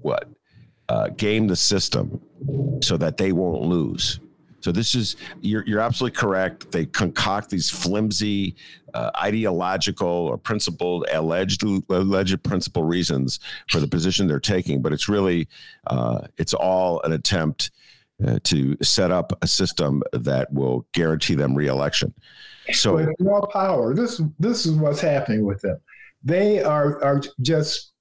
[0.02, 0.30] what
[0.90, 2.20] uh, game the system
[2.82, 4.20] so that they won't lose.
[4.62, 6.72] So this is you're you're absolutely correct.
[6.72, 8.56] They concoct these flimsy,
[8.94, 15.08] uh, ideological or principled alleged alleged principle reasons for the position they're taking, but it's
[15.08, 15.48] really
[15.88, 17.72] uh, it's all an attempt
[18.26, 22.14] uh, to set up a system that will guarantee them reelection.
[22.74, 23.94] So raw power.
[23.94, 25.80] This this is what's happening with them.
[26.24, 27.94] They are are just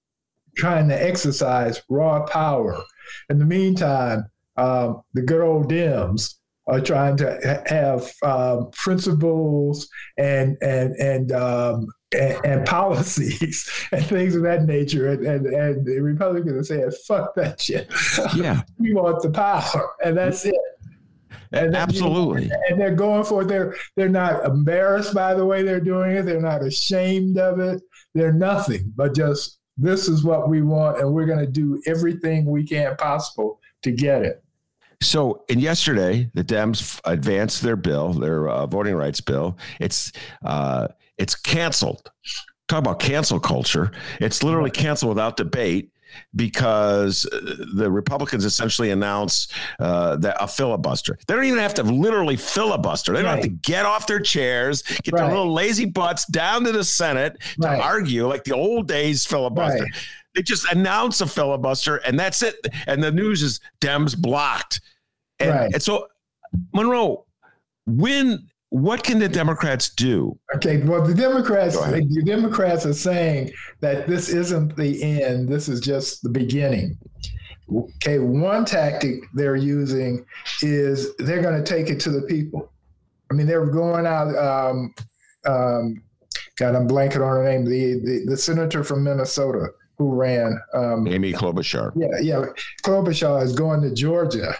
[0.56, 2.82] trying to exercise raw power.
[3.28, 4.24] In the meantime,
[4.56, 6.34] um, the good old Dems
[6.66, 14.34] are trying to have um, principles and and and, um, and, and policies and things
[14.34, 17.90] of that nature, and and, and the Republicans are saying, "Fuck that shit."
[18.36, 20.54] Yeah, we want the power, and that's it.
[21.52, 22.42] And Absolutely.
[22.42, 23.48] You know, and they're going for it.
[23.48, 26.22] They're they're not embarrassed by the way they're doing it.
[26.22, 27.80] They're not ashamed of it.
[28.14, 32.44] They're nothing but just this is what we want, and we're going to do everything
[32.44, 34.42] we can possible to get it.
[35.00, 39.56] So, in yesterday, the Dems advanced their bill, their uh, voting rights bill.
[39.80, 40.10] It's
[40.44, 42.10] uh, it's canceled.
[42.66, 43.92] Talk about cancel culture.
[44.20, 45.92] It's literally canceled without debate
[46.34, 51.18] because uh, the Republicans essentially announce uh, that a filibuster.
[51.26, 53.12] They don't even have to literally filibuster.
[53.12, 53.34] They don't right.
[53.36, 55.20] have to get off their chairs, get right.
[55.20, 57.80] their little lazy butts down to the Senate to right.
[57.80, 59.86] argue like the old days filibuster.
[60.34, 62.54] They just announce a filibuster and that's it.
[62.86, 64.80] And the news is Dems blocked.
[65.40, 66.08] And, and so,
[66.72, 67.24] Monroe,
[67.86, 70.38] when what can the Democrats do?
[70.54, 73.50] Okay, well, the Democrats, the Democrats are saying
[73.80, 75.48] that this isn't the end.
[75.48, 76.98] This is just the beginning.
[77.72, 80.24] Okay, one tactic they're using
[80.62, 82.72] is they're going to take it to the people.
[83.30, 84.36] I mean, they're going out.
[84.36, 84.94] Um,
[85.46, 86.02] um,
[86.56, 87.64] God, I'm blanking on her name.
[87.64, 90.58] The, the the senator from Minnesota who ran.
[90.74, 91.92] Um, Amy Klobuchar.
[91.94, 92.44] Yeah, yeah.
[92.84, 94.54] Klobuchar is going to Georgia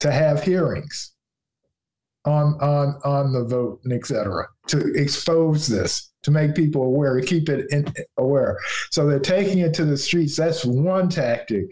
[0.00, 1.13] to have hearings
[2.24, 7.20] on on on the vote and et cetera to expose this to make people aware
[7.20, 8.58] to keep it in, aware.
[8.90, 10.36] So they're taking it to the streets.
[10.36, 11.66] That's one tactic.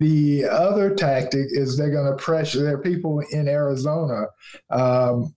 [0.00, 4.26] The other tactic is they're going to pressure there are people in arizona
[4.70, 5.32] um,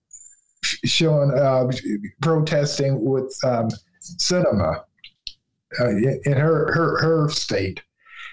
[0.84, 1.70] showing uh,
[2.20, 3.68] protesting with um,
[4.00, 4.82] Sinema
[5.80, 7.82] uh, in her, her her state,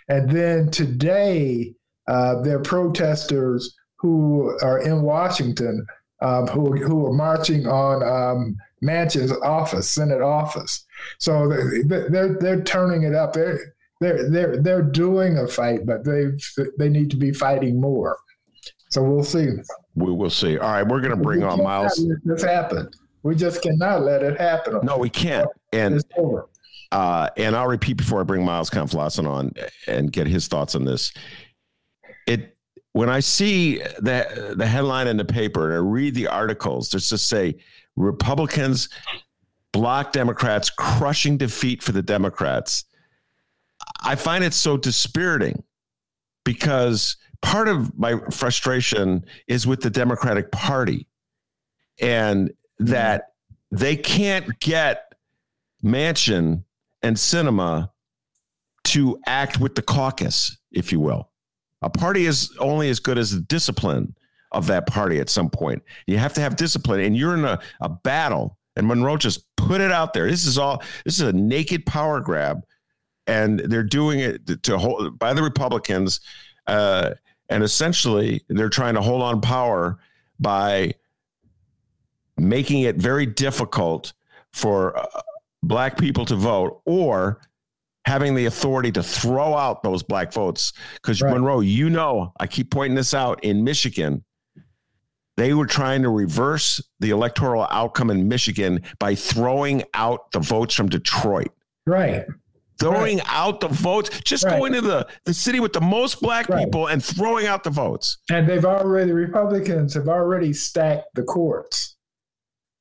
[0.08, 1.74] and then today
[2.08, 5.86] uh, there are protesters who are in Washington
[6.24, 10.86] um, who who are marching on um, Manchin's office, Senate office.
[11.20, 11.48] So
[11.86, 13.34] they're they're turning it up.
[13.34, 13.60] They're
[14.02, 16.26] they're they're they're doing a fight, but they
[16.80, 18.18] they need to be fighting more.
[18.90, 19.48] So we'll see.
[19.96, 20.58] We will see.
[20.58, 22.04] All right, we're going to bring We on Miles.
[22.24, 22.96] This happened.
[23.24, 24.80] We just cannot let it happen.
[24.84, 25.48] No, we can't.
[25.72, 26.50] And It's over.
[26.92, 29.54] uh, and I'll repeat before I bring Miles Kampf-Lassin on
[29.88, 31.12] and get his thoughts on this.
[32.28, 32.53] It
[32.94, 37.10] when I see the the headline in the paper and I read the articles, there's
[37.10, 37.56] just say
[37.96, 38.90] Republicans
[39.72, 42.86] block Democrats, crushing defeat for the Democrats.
[44.02, 45.64] I find it so dispiriting
[46.46, 51.08] because part of my frustration is with the Democratic Party
[52.00, 52.86] and mm-hmm.
[52.86, 53.34] that
[53.72, 55.14] they can't get
[55.84, 56.64] Manchin
[57.02, 57.90] and Sinema
[58.86, 61.30] to act with the caucus, if you will.
[61.84, 64.16] A party is only as good as the discipline
[64.52, 65.84] of that party at some point.
[66.08, 68.58] You have to have discipline, and you're in a, a battle.
[68.76, 70.28] And Monroe just put it out there.
[70.28, 72.64] This is all, this is a naked power grab.
[73.28, 76.20] And they're doing it to hold by the Republicans.
[76.68, 77.12] Uh,
[77.50, 80.00] and essentially, they're trying to hold on power
[80.40, 80.94] by
[82.38, 84.14] making it very difficult
[84.52, 85.22] for uh,
[85.62, 87.40] black people to vote or
[88.06, 90.74] having the authority to throw out those black votes.
[90.96, 91.34] Because Right.
[91.34, 94.24] Monroe, you know, I keep pointing this out in Michigan,
[95.38, 100.76] they were trying to reverse the electoral outcome in Michigan by throwing out the votes
[100.76, 101.50] from Detroit.
[101.88, 102.26] Right.
[102.80, 104.60] Throwing out the votes, just Right.
[104.60, 106.66] going to the, the city with the most black Right.
[106.66, 108.18] people and throwing out the votes.
[108.30, 111.96] And they've already, Republicans have already stacked the courts.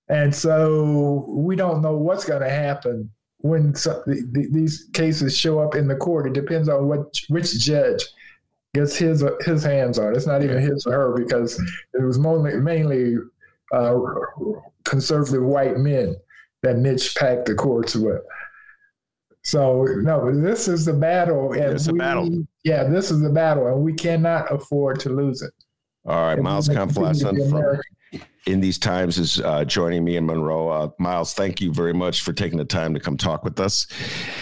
[0.08, 3.10] And so we don't know what's going to happen
[3.42, 6.26] when so, the, the, these cases show up in the court.
[6.26, 8.04] It depends on what which judge
[8.74, 10.14] gets his his hands on.
[10.14, 11.60] It's not even his or her because
[11.94, 13.16] it was mainly, mainly
[13.72, 13.98] uh,
[14.84, 16.16] conservative white men
[16.62, 18.22] that Mitch packed the courts with.
[19.42, 22.46] So no, this is the battle, and It's a battle.
[22.62, 25.52] Yeah, this is the battle, and we cannot afford to lose it.
[26.06, 27.80] All right, we Miles want to continue to be Kampf-Lassin from.
[28.46, 30.68] In these times is uh, joining me in Monroe.
[30.68, 33.86] Uh, Miles, thank you very much for taking the time to come talk with us.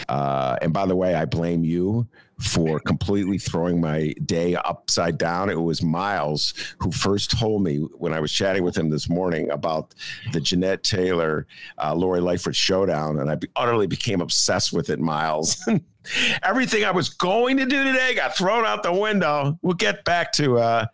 [0.09, 2.09] Uh, and by the way, I blame you
[2.39, 5.51] for completely throwing my day upside down.
[5.51, 9.51] It was Miles who first told me when I was chatting with him this morning
[9.51, 9.95] about
[10.33, 11.47] the Jeanette Taylor,
[11.83, 15.63] uh, Lori Lightfoot showdown, and I utterly became obsessed with it, Miles.
[16.43, 19.59] Everything I was going to do today got thrown out the window.
[19.61, 20.89] We'll get back to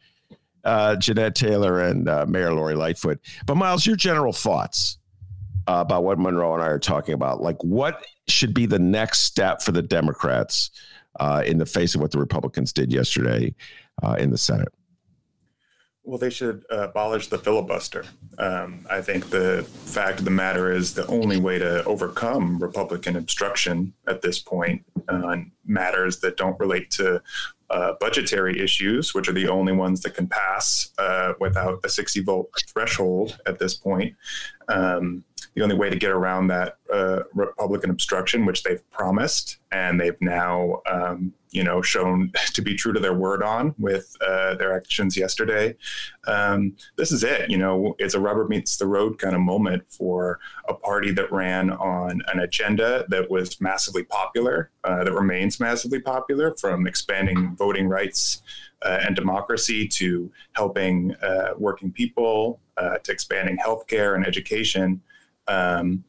[0.67, 3.21] uh, Jeanette Taylor and uh, Mayor Lori Lightfoot.
[3.47, 4.99] But Miles, your general thoughts
[5.69, 9.21] uh, about what Monroe and I are talking about, like what should be the next
[9.21, 10.71] step for the Democrats
[11.21, 13.55] uh, in the face of what the Republicans did yesterday
[14.03, 14.69] uh, in the Senate?
[16.03, 18.05] Well, they should uh, abolish the filibuster.
[18.39, 23.17] Um, I think the fact of the matter is the only way to overcome Republican
[23.17, 27.21] obstruction at this point on matters that don't relate to
[27.71, 32.21] uh, budgetary issues, which are the only ones that can pass uh, without a 60
[32.21, 34.14] volt threshold at this point.
[34.69, 35.25] Um,
[35.57, 40.20] the only way to get around that uh, Republican obstruction, which they've promised and they've
[40.20, 44.76] now, um, you know, shown to be true to their word on with uh, their
[44.76, 45.74] actions yesterday.
[46.26, 47.50] Um, this is it.
[47.50, 51.32] You know, it's a rubber meets the road kind of moment for a party that
[51.32, 57.57] ran on an agenda that was massively popular, uh, that remains massively popular, from expanding
[57.57, 58.42] voting rights
[58.82, 65.00] uh, and democracy to helping uh, working people, uh, to expanding healthcare and education
[65.49, 66.05] um,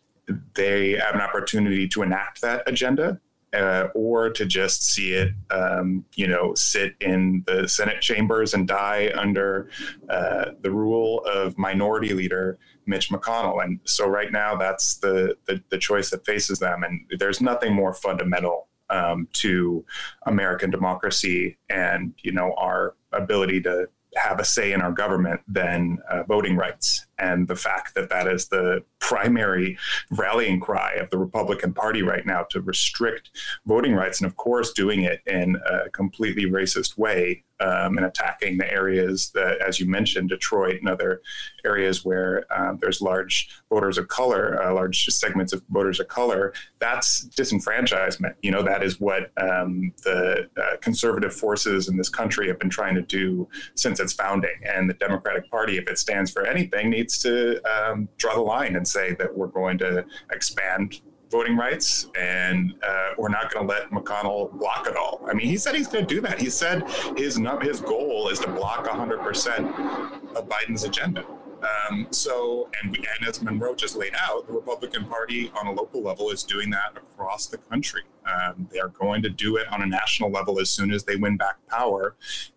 [0.56, 3.20] they have an opportunity to enact that agenda
[3.54, 8.68] uh, or to just see it, um, you know, sit in the Senate chambers and
[8.68, 9.70] die under
[10.10, 13.64] uh, the rule of Minority Leader Mitch McConnell.
[13.64, 16.84] And so, right now, that's the, the the choice that faces them.
[16.84, 19.86] And there's nothing more fundamental um, to
[20.26, 23.88] American democracy and you know our ability to
[24.18, 27.06] have a say in our government than uh, voting rights.
[27.20, 29.78] And the fact that that is the primary
[30.12, 33.32] rallying cry of the Republican Party right now to restrict
[33.66, 38.58] voting rights, and of course, doing it in a completely racist way um, and attacking
[38.58, 41.22] the areas that, as you mentioned, Detroit and other
[41.66, 46.54] areas where um, there's large voters of color, uh, large segments of voters of color.
[46.80, 48.36] That's disenfranchisement.
[48.42, 52.70] You know, that is what um, the uh, conservative forces in this country have been
[52.70, 54.56] trying to do since its founding.
[54.64, 58.76] And the Democratic Party, if it stands for anything, needs to um, draw the line
[58.76, 63.74] and say that we're going to expand voting rights and uh, we're not going to
[63.74, 65.26] let McConnell block it all.
[65.30, 66.40] I mean, he said he's going to do that.
[66.40, 66.84] He said
[67.16, 71.26] his his goal is to block 100% of Biden's agenda.
[71.62, 76.02] Um, so, and, and as Monroe just laid out, the Republican Party on a local
[76.02, 78.04] level is doing that across the country.
[78.26, 81.16] Um, they are going to do it on a national level as soon as they
[81.16, 82.16] win back power.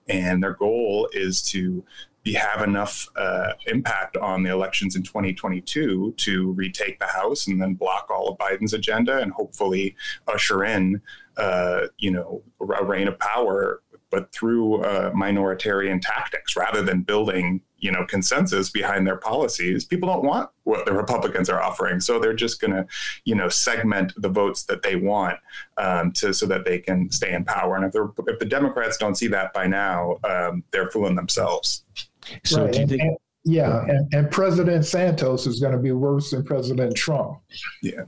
[0.09, 1.85] And their goal is to
[2.23, 7.61] be, have enough uh, impact on the elections in 2022 to retake the House and
[7.61, 9.97] then block all of Biden's agenda and hopefully
[10.29, 11.01] usher in,
[11.37, 17.61] uh, you know, a reign of power but through uh, minoritarian tactics rather than building
[17.79, 22.01] you know consensus behind their policies people don't want what the republicans are offering.
[22.01, 22.87] So they're just going to
[23.25, 25.39] you know segment the votes that they want
[25.79, 27.77] um, to so that they can stay in power.
[27.77, 27.95] And if,
[28.27, 31.85] if the democrats don't see that by now um, they're fooling themselves
[32.45, 32.73] so right.
[32.73, 36.43] do you think and, yeah and, and president santos is going to be worse than
[36.45, 37.39] president trump
[37.83, 38.03] yeah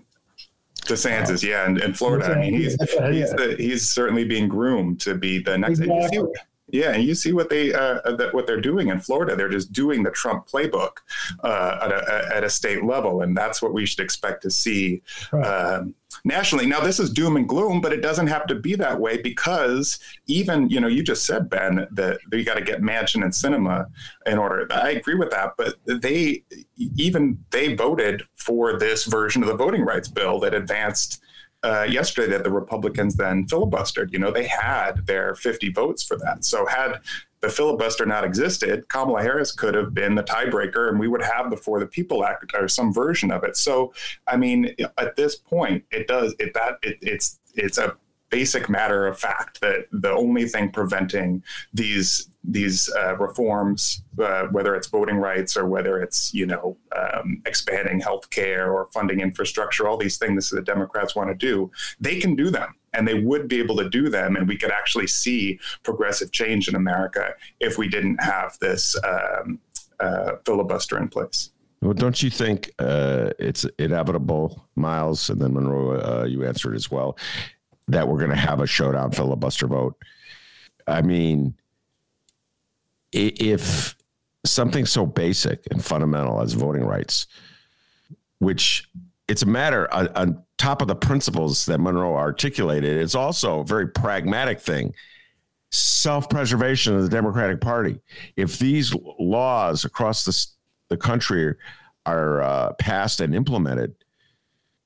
[0.86, 2.34] DeSantis, yeah, and in Florida.
[2.34, 5.78] I mean, he's he's, the, he's certainly being groomed to be the next.
[5.78, 6.28] Exactly.
[6.72, 9.36] Yeah, and you see what they uh, uh what they're doing in Florida.
[9.36, 10.96] They're just doing the Trump playbook
[11.44, 15.02] uh, at, a, at a state level, and that's what we should expect to see
[15.32, 15.44] right.
[15.44, 15.94] um,
[16.24, 16.64] nationally.
[16.64, 19.98] Now, this is doom and gloom, but it doesn't have to be that way because
[20.26, 23.86] even you know you just said Ben that you got to get Manchin and Sinema
[24.24, 24.66] in order.
[24.72, 26.42] I agree with that, but they
[26.96, 31.20] even they voted for this version of the voting rights bill that advanced
[31.62, 34.12] uh, yesterday that the Republicans then filibustered.
[34.12, 36.44] You know, they had their 50 votes for that.
[36.44, 37.00] So had
[37.40, 41.50] the filibuster not existed, Kamala Harris could have been the tiebreaker, and we would have
[41.50, 43.56] the For the People Act or some version of it.
[43.56, 43.92] So,
[44.28, 47.96] I mean, at this point, it does it that it, it's it's a
[48.30, 51.42] basic matter of fact that the only thing preventing
[51.74, 57.42] these these uh, reforms, uh, whether it's voting rights or whether it's you know um,
[57.46, 61.70] expanding healthcare or funding infrastructure, all these things that the Democrats want to do,
[62.00, 64.72] they can do them, and they would be able to do them, and we could
[64.72, 69.58] actually see progressive change in America if we didn't have this um,
[70.00, 71.50] uh, filibuster in place.
[71.80, 75.30] Well, don't you think uh, it's inevitable, Miles?
[75.30, 77.16] And then Monroe, uh, you answered as well
[77.88, 79.96] that we're going to have a showdown filibuster vote.
[80.86, 81.54] I mean,
[83.12, 83.96] if
[84.44, 87.26] something so basic and fundamental as voting rights,
[88.38, 88.88] which
[89.28, 93.64] it's a matter on, on, top of the principles that Monroe articulated, it's also a
[93.64, 94.94] very pragmatic thing.
[95.72, 97.98] Self preservation of the Democratic Party.
[98.36, 100.46] If these laws across the,
[100.88, 101.56] the country
[102.06, 103.96] are uh, passed and implemented,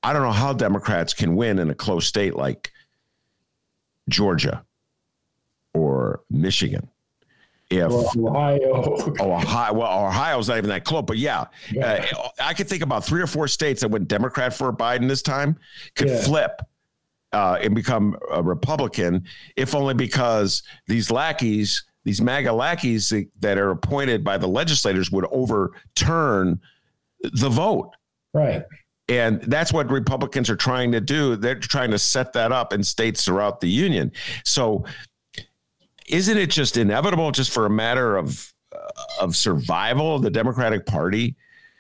[0.03, 2.73] I don't know how Democrats can win in a close state like
[4.09, 4.65] Georgia
[5.75, 6.89] or Michigan.
[7.69, 8.61] If Ohio,
[9.21, 12.07] oh, Ohio, well, Ohio's not even that close, but yeah, yeah.
[12.17, 15.23] Uh, I could think about three or four states that went Democrat for Biden this
[15.23, 15.59] time
[15.97, 16.21] could yeah.
[16.21, 16.63] flip
[17.33, 19.25] uh, and become a Republican,
[19.57, 25.27] if only because these lackeys, these MAGA lackeys that are appointed by the legislators would
[25.33, 26.61] overturn
[27.21, 27.95] the vote.
[28.33, 28.63] Right.
[29.09, 31.37] And that's what Republicans are trying to do.
[31.37, 34.13] They're trying to set that up in states throughout the union.
[34.45, 34.85] So,
[36.09, 38.79] isn't it just inevitable, just for a matter of uh,
[39.21, 41.37] of survival of the Democratic Party,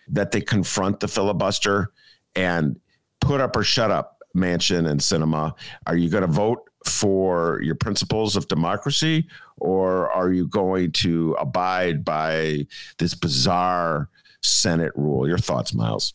[0.08, 1.92] that they confront the filibuster
[2.34, 2.78] and
[3.20, 5.52] put up or shut up Manchin and Sinema?
[5.86, 9.26] Are you going to vote for your principles of democracy,
[9.58, 12.66] or are you going to abide by
[12.98, 14.08] this bizarre
[14.42, 15.26] Senate rule?
[15.26, 16.14] Your thoughts, Miles?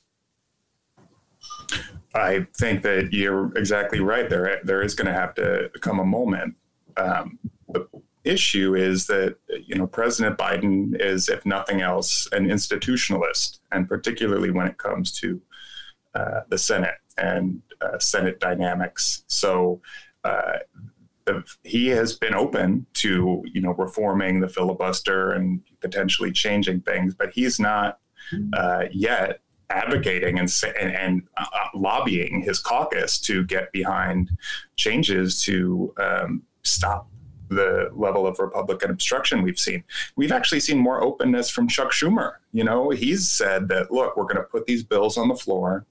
[2.14, 4.30] I think that you're exactly right.
[4.30, 6.56] There, there is going to have to come a moment.
[6.98, 7.40] Um,
[8.24, 14.52] issue is that you know President Biden is, if nothing else, an institutionalist, and particularly
[14.52, 15.42] when it comes to
[16.16, 19.24] uh, the Senate and uh, Senate dynamics.
[19.28, 19.82] So.
[20.24, 20.60] Uh,
[21.26, 27.14] the, he has been open to you know reforming the filibuster and potentially changing things,
[27.14, 28.00] but he's not
[28.54, 34.30] uh, yet advocating and and, and uh, lobbying his caucus to get behind
[34.76, 37.11] changes to um, stop
[37.52, 39.84] the level of Republican obstruction we've seen.
[40.16, 42.36] We've actually seen more openness from Chuck Schumer.
[42.54, 45.86] You know, he's said that look, we're going to put these bills on the floor.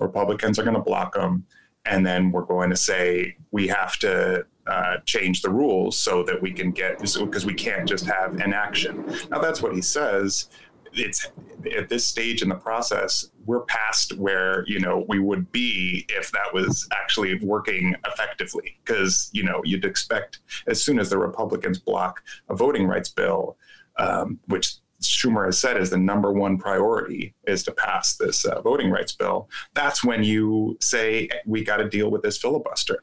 [0.00, 1.46] Republicans are going to block them,
[1.84, 6.40] and then we're going to say we have to uh, change the rules so that
[6.40, 9.04] we can get because we can't just have inaction.
[9.30, 10.48] Now that's what he says
[10.94, 11.28] it's
[11.76, 16.30] at this stage in the process we're past where you know we would be if
[16.32, 18.78] that was actually working effectively.
[18.84, 23.56] Because you know you'd expect as soon as the republicans block a voting rights bill
[23.98, 28.60] um, which Schumer has said is the number one priority is to pass this uh,
[28.62, 33.02] voting rights bill, that's when you say we got to deal with this filibuster.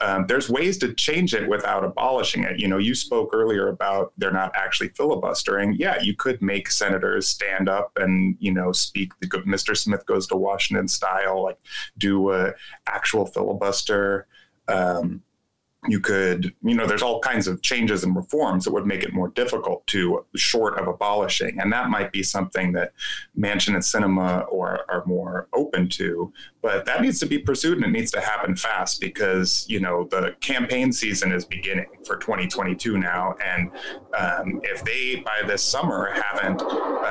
[0.00, 2.58] Um, there's ways to change it without abolishing it.
[2.58, 5.74] You know, you spoke earlier about they're not actually filibustering.
[5.78, 9.76] Yeah, you could make senators stand up and you know speak the Mr.
[9.76, 11.58] Smith goes to Washington style, like
[11.96, 12.52] do a
[12.86, 14.26] actual filibuster.
[14.68, 15.22] Um,
[15.86, 19.12] you could, you know, there's all kinds of changes and reforms that would make it
[19.12, 21.60] more difficult to, short of abolishing.
[21.60, 22.92] And that might be something that
[23.38, 26.32] Manchin and Sinema or are more open to.
[26.62, 30.08] But that needs to be pursued and it needs to happen fast because, you know,
[30.10, 33.36] the campaign season is beginning for 2022 now.
[33.44, 33.70] And
[34.18, 36.62] um, if they, by this summer, haven't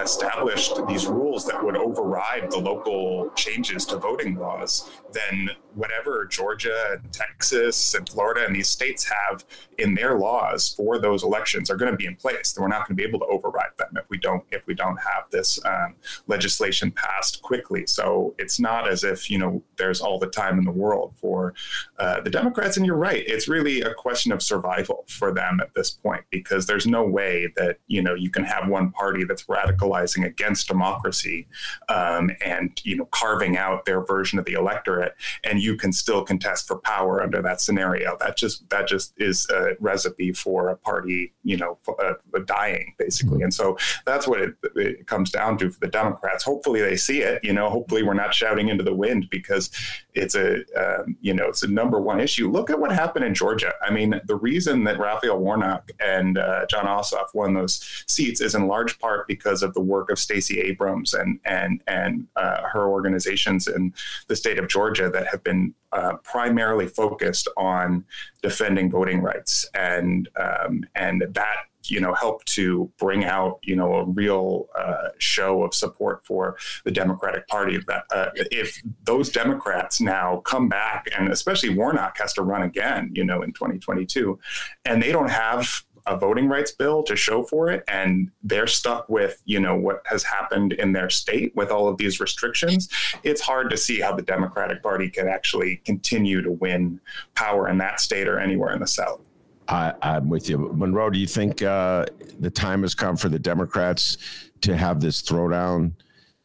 [0.03, 6.97] established these rules that would override the local changes to voting laws, then whatever Georgia
[7.01, 9.45] and Texas and Florida and these states have
[9.77, 12.55] in their laws for those elections are going to be in place.
[12.57, 14.97] We're not going to be able to override them if we don't if we don't
[14.97, 15.95] have this um,
[16.25, 17.85] legislation passed quickly.
[17.85, 21.53] So it's not as if you know there's all the time in the world for
[21.99, 22.77] uh, the Democrats.
[22.77, 26.65] And you're right, it's really a question of survival for them at this point because
[26.65, 31.47] there's no way that you know you can have one party that's radicalizing against democracy
[31.89, 36.23] um, and you know carving out their version of the electorate, and you can still
[36.23, 38.17] contest for power under that scenario.
[38.19, 42.13] That just that just is a recipe for a party, you know, uh,
[42.45, 43.43] dying basically.
[43.43, 43.77] And so
[44.17, 46.43] that's what it, it comes down to for the Democrats.
[46.43, 47.43] Hopefully they see it.
[47.43, 49.69] You know, hopefully we're not shouting into the wind because
[50.15, 52.49] it's a um, you know it's a number one issue.
[52.49, 53.73] Look at what happened in Georgia.
[53.85, 58.55] I mean, the reason that Raphael Warnock and uh, Jon Ossoff won those seats is
[58.55, 62.89] in large part because of the work of Stacey Abrams and and and uh, her
[62.89, 63.93] organizations in
[64.27, 68.03] the state of Georgia that have been uh, primarily focused on
[68.41, 71.57] defending voting rights, and um, and that
[71.89, 76.57] you know helped to bring out you know a real uh, show of support for
[76.83, 77.79] the Democratic Party.
[77.87, 83.11] That uh, if those Democrats now come back, and especially Warnock has to run again,
[83.13, 84.39] you know, in 2022,
[84.85, 89.07] and they don't have a voting rights bill to show for it and they're stuck
[89.09, 92.87] with you know what has happened in their state with all of these restrictions
[93.23, 96.99] it's hard to see how the democratic party can actually continue to win
[97.35, 99.26] power in that state or anywhere in the south
[99.69, 102.05] I, am with you monroe do you think uh,
[102.39, 104.17] the time has come for the democrats
[104.61, 105.93] to have this throwdown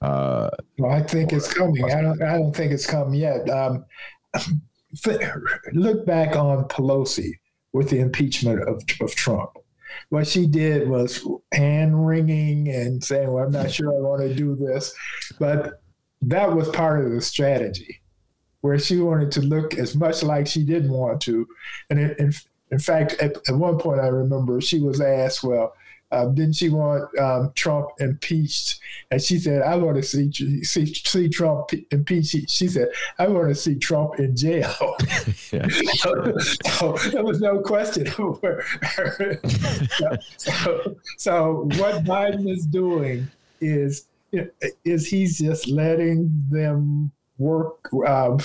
[0.02, 1.84] uh, well, I think it's coming.
[1.84, 2.20] I don't.
[2.20, 3.48] I don't think it's come yet.
[3.48, 3.84] Um,
[5.72, 7.32] look back on Pelosi
[7.72, 9.50] with the impeachment of, of Trump.
[10.08, 14.34] What she did was hand wringing and saying, Well, I'm not sure I want to
[14.34, 14.92] do this.
[15.38, 15.82] But
[16.22, 18.00] that was part of the strategy,
[18.60, 21.46] where she wanted to look as much like she didn't want to.
[21.90, 22.32] And in,
[22.72, 25.74] in, fact, at, at one point, I remember she was asked, Well,
[26.12, 28.80] um, didn't she want um, Trump impeached?
[29.10, 30.30] And she said, "I want to see
[30.62, 34.68] see, see Trump impeached." She said, "I want to see Trump in jail."
[35.94, 38.06] so, so, there was no question.
[40.36, 43.26] so, so what Biden is doing
[43.62, 44.04] is
[44.84, 48.36] is he's just letting them work, uh,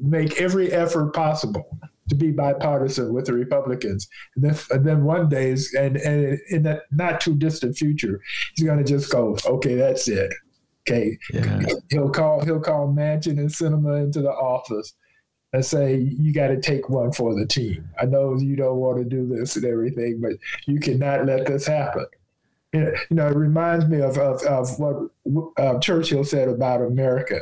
[0.00, 1.78] make every effort possible
[2.08, 4.08] to be bipartisan with the Republicans.
[4.36, 8.20] And then, and then one day, and, and in that not too distant future,
[8.54, 10.32] he's going to just go, okay, that's it.
[10.88, 11.60] Okay, yeah.
[11.90, 14.94] he'll call he'll call Manchin and Sinema into the office
[15.52, 17.88] and say, you got to take one for the team.
[18.00, 20.32] I know you don't want to do this and everything, but
[20.66, 22.06] you cannot let this happen.
[22.72, 25.10] You know, it reminds me of, of, of what
[25.56, 27.40] uh, Churchill said about America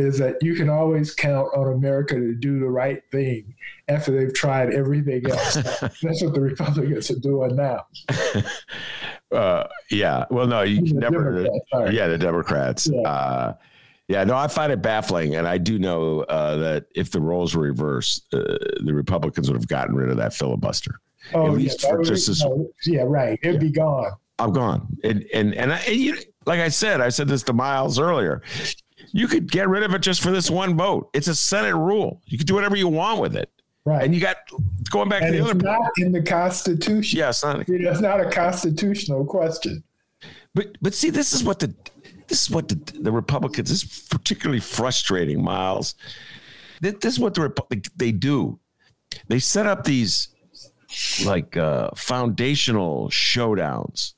[0.00, 3.54] is that you can always count on America to do the right thing
[3.88, 5.54] after they've tried everything else.
[6.02, 7.86] That's what the Republicans are doing now.
[9.32, 10.24] Uh, yeah.
[10.28, 11.46] Well, no, you can never.
[11.92, 12.88] Yeah, the Democrats.
[12.92, 13.08] Yeah.
[13.08, 13.54] Uh,
[14.08, 17.54] yeah, no, I find it baffling, and I do know uh, that if the roles
[17.54, 20.98] were reversed, uh, the Republicans would have gotten rid of that filibuster.
[21.32, 23.38] Oh, At least yeah, for just no, yeah, right.
[23.40, 23.68] It'd yeah.
[23.68, 24.10] be gone.
[24.40, 24.96] I'm gone.
[25.04, 28.42] And and and, I, and you, like I said, I said this to Miles earlier.
[29.12, 31.10] You could get rid of it just for this one vote.
[31.12, 32.22] It's a Senate rule.
[32.26, 33.50] You could do whatever you want with it.
[33.84, 34.04] Right.
[34.04, 34.36] And you got
[34.90, 37.18] going back and to the it's other not in the Constitution.
[37.18, 39.82] Yes, yeah, it's, it's not a constitutional question.
[40.54, 41.74] But but see, this is what the
[42.28, 45.94] this is what the, the Republicans this is particularly frustrating, Miles.
[46.80, 48.58] This, this is what the Republic they do.
[49.28, 50.28] They set up these
[51.24, 54.14] like uh, foundational showdowns,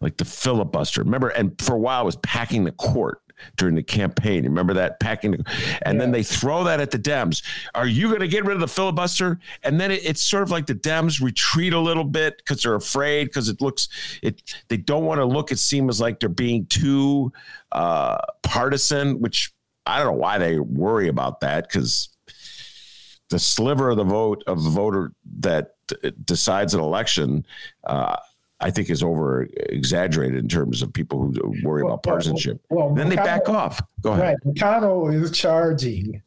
[0.00, 1.02] like the filibuster.
[1.02, 3.20] Remember, and for a while it was packing the court
[3.56, 4.44] during the campaign.
[4.44, 5.92] Remember that packing, and yeah.
[5.92, 7.42] then they throw that at the Dems.
[7.74, 9.38] Are you going to get rid of the filibuster?
[9.62, 12.74] And then it, it's sort of like the Dems retreat a little bit because they're
[12.74, 13.88] afraid because it looks
[14.22, 15.52] it they don't want to look.
[15.52, 17.32] It seems like they're being too
[17.72, 19.52] uh, partisan, which
[19.86, 22.08] I don't know why they worry about that because
[23.30, 25.74] the sliver of the vote of the voter that
[26.24, 27.46] decides an election.
[27.84, 28.16] Uh,
[28.60, 32.60] I think is over exaggerated in terms of people who worry well, about partisanship.
[32.68, 33.80] Well, well then they back off.
[34.02, 34.36] Go ahead.
[34.44, 34.54] Right.
[34.54, 36.22] McConnell is charging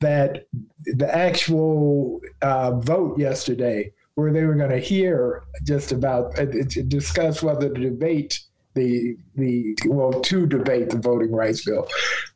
[0.00, 0.46] that
[0.84, 6.44] the actual uh, vote yesterday, where they were going to hear just about uh,
[6.88, 8.40] discuss whether to debate
[8.74, 11.88] the the well to debate the voting rights bill,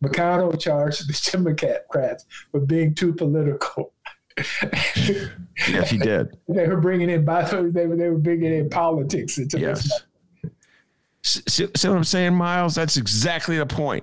[0.03, 3.93] McConnell charged the Democrats with being too political
[5.69, 6.37] yes, he did.
[6.49, 9.83] they were bringing in, by the they were, they were bringing in politics into yes.
[9.83, 10.03] this.
[11.25, 12.75] See, see, what I'm saying, Miles?
[12.75, 14.03] That's exactly the point.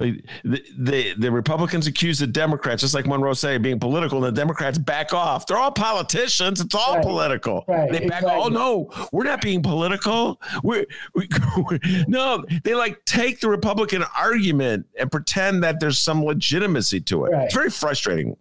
[0.00, 4.34] Like, the, the, the Republicans accuse the Democrats, just like Monroe said, being political, and
[4.34, 5.46] the Democrats back off.
[5.46, 6.62] They're all politicians.
[6.62, 7.04] It's all right.
[7.04, 7.66] political.
[7.68, 7.92] Right.
[7.92, 8.30] They back exactly.
[8.30, 8.46] off.
[8.46, 10.40] Oh no, we're not being political.
[10.62, 11.28] We're, we,
[11.58, 12.42] we're no.
[12.64, 17.32] They like take the Republican argument and pretend that there's some legitimacy to it.
[17.32, 17.44] Right.
[17.44, 18.38] It's very frustrating.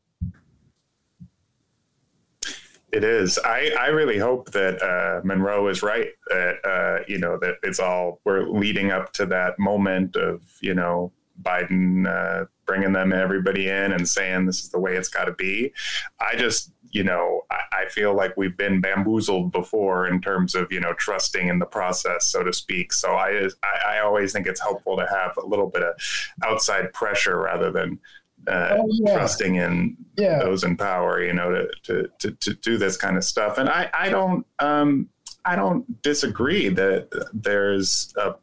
[2.94, 3.40] It is.
[3.44, 6.10] I, I really hope that uh, Monroe is right.
[6.28, 10.76] That uh, you know that it's all we're leading up to that moment of you
[10.76, 15.26] know Biden uh, bringing them everybody in and saying this is the way it's got
[15.26, 15.74] to be.
[16.22, 20.72] I just you know I, I, feel like we've been bamboozled before in terms of
[20.72, 22.94] you know trusting in the process, so to speak.
[22.94, 25.96] So I I, I always think it's helpful to have a little bit of
[26.44, 28.00] outside pressure rather than
[28.48, 29.14] uh, oh, yeah.
[29.14, 30.40] trusting in yeah.
[30.40, 33.58] those in power, you know, to, to, to, to, do this kind of stuff.
[33.58, 35.10] And I, I don't, um,
[35.46, 38.36] I don't disagree that there's a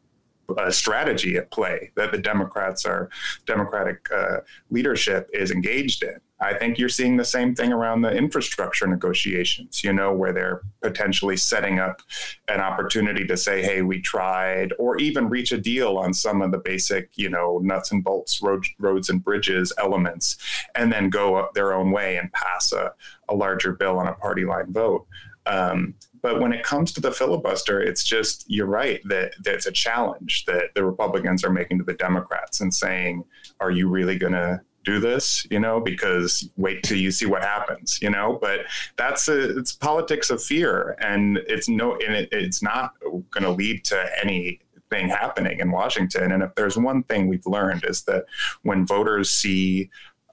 [0.57, 3.09] a strategy at play that the Democrats are
[3.45, 4.37] Democratic uh,
[4.69, 6.19] leadership is engaged in.
[6.41, 10.61] I think you're seeing the same thing around the infrastructure negotiations, you know, where they're
[10.81, 12.01] potentially setting up
[12.47, 16.51] an opportunity to say, hey, we tried, or even reach a deal on some of
[16.51, 20.37] the basic, you know, nuts and bolts road, roads and bridges elements,
[20.73, 22.91] and then go up their own way and pass a,
[23.29, 25.05] a larger bill on a party line vote.
[25.45, 29.65] Um, but when it comes to the filibuster, it's just, you're right, that, that it's
[29.65, 33.23] a challenge that the Republicans are making to the Democrats and saying,
[33.59, 37.43] are you really going to do this you know because wait till you see what
[37.43, 38.37] happens you know?
[38.41, 38.61] But
[38.97, 43.51] that's a, it's politics of fear and it's no and it, it's not going to
[43.51, 44.59] lead to anything
[45.07, 46.33] happening in washington.
[46.33, 48.25] And if there's one thing we've learned is that
[48.63, 49.89] when voters see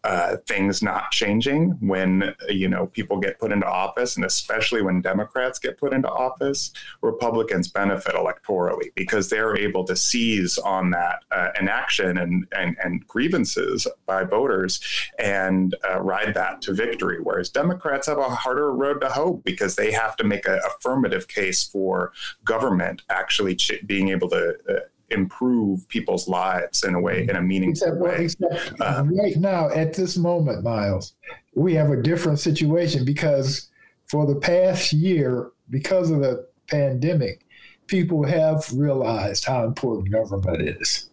[0.08, 5.02] uh, things not changing when you know people get put into office, and especially when
[5.02, 11.24] Democrats get put into office, Republicans benefit electorally because they're able to seize on that
[11.30, 14.80] uh, inaction and, and and grievances by voters
[15.18, 17.18] and uh, ride that to victory.
[17.22, 21.28] Whereas Democrats have a harder road to hoe because they have to make an affirmative
[21.28, 22.12] case for
[22.44, 24.78] government actually ch- being able to uh,
[25.10, 28.24] improve people's lives in a way, in a meaningful except, way.
[28.24, 31.14] Except um, right now, at this moment, Miles,
[31.54, 33.68] we have a different situation because
[34.06, 37.44] for the past year, because of the pandemic,
[37.86, 41.10] people have realized how important government is.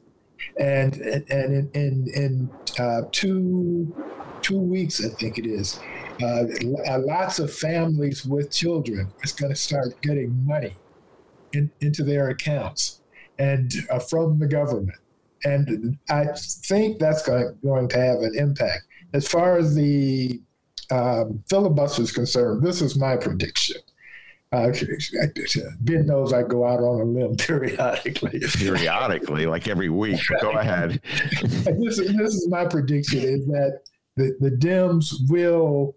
[0.60, 3.96] And and in in, in uh, two
[4.42, 5.80] two weeks, I think it is,
[6.22, 6.44] uh,
[7.00, 10.76] lots of families with children is going to start getting money
[11.54, 13.02] in, into their accounts
[13.40, 14.98] and uh, from the government.
[15.44, 18.84] And I think that's going, going to have an impact.
[19.14, 20.42] As far as the
[20.92, 23.78] um, filibuster is concerned, this is my prediction.
[24.52, 24.72] Uh,
[25.82, 28.40] ben knows I go out on a limb periodically.
[28.40, 30.22] periodically, like every week.
[30.42, 31.02] Go ahead.
[31.42, 33.82] this, is, this is my prediction: is that
[34.16, 35.96] the, the Dems will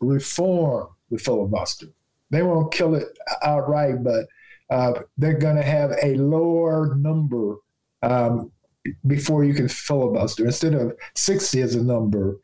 [0.00, 1.88] reform the filibuster.
[2.30, 4.26] They won't kill it outright, but
[4.74, 7.58] uh, they're going to have a lower number
[8.02, 8.50] um,
[9.06, 10.44] before you can filibuster.
[10.44, 12.40] Instead of 60 as a number,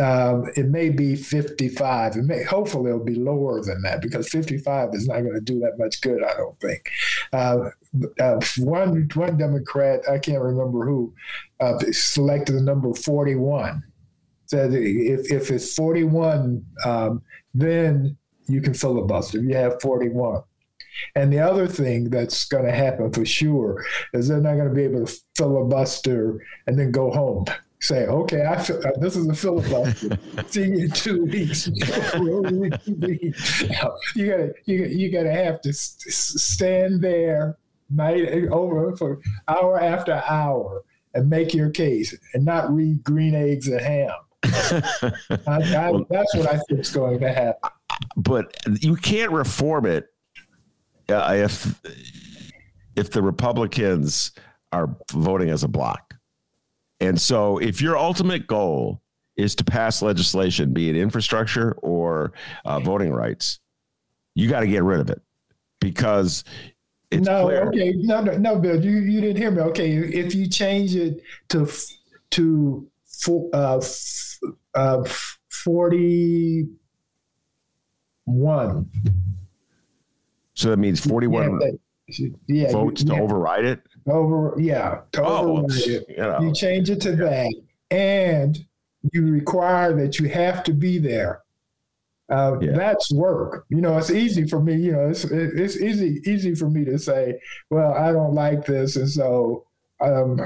[0.00, 2.16] um, it may be 55.
[2.16, 5.58] It may, hopefully, it'll be lower than that because 55 is not going to do
[5.58, 6.88] that much good, I don't think.
[7.32, 7.70] Uh,
[8.20, 11.12] uh, one, one Democrat, I can't remember who,
[11.58, 13.82] uh, selected the number 41.
[14.46, 17.22] Said if, if it's 41, um,
[17.54, 19.40] then you can filibuster.
[19.40, 20.42] You have 41.
[21.14, 24.74] And the other thing that's going to happen for sure is they're not going to
[24.74, 27.46] be able to filibuster and then go home.
[27.80, 30.18] Say, okay, I feel, uh, this is a filibuster.
[30.48, 31.66] See you in two weeks.
[34.14, 37.58] you gotta, you, you gotta have to stand there
[37.90, 40.84] night over for hour after hour
[41.14, 44.10] and make your case and not read green eggs and ham.
[44.42, 47.70] I, I, well, that's what I think is going to happen.
[48.16, 50.08] But you can't reform it
[51.08, 51.80] uh, if
[52.96, 54.32] if the Republicans
[54.72, 56.14] are voting as a block.
[57.00, 59.02] And so, if your ultimate goal
[59.36, 62.32] is to pass legislation, be it infrastructure or
[62.64, 63.60] uh, voting rights,
[64.34, 65.20] you got to get rid of it
[65.80, 66.42] because
[67.10, 67.68] it's no, clear.
[67.68, 69.60] okay, no, no, no, Bill, you, you didn't hear me.
[69.62, 71.68] Okay, if you change it to
[72.30, 72.88] to
[73.52, 73.80] uh,
[74.74, 75.04] uh,
[75.50, 76.66] forty
[78.24, 78.90] one,
[80.56, 81.60] so that means forty one
[82.08, 83.20] yeah, yeah, votes you, to yeah.
[83.20, 83.80] override it.
[84.08, 86.06] Over, yeah, to oh, override it.
[86.08, 87.54] You, know, you change it to that,
[87.90, 88.58] and
[89.12, 91.42] you require that you have to be there
[92.28, 92.72] uh, yeah.
[92.72, 93.66] That's work.
[93.68, 94.74] You know, it's easy for me.
[94.74, 97.40] You know, it's it's easy easy for me to say,
[97.70, 99.64] well, I don't like this, and so
[100.00, 100.40] um,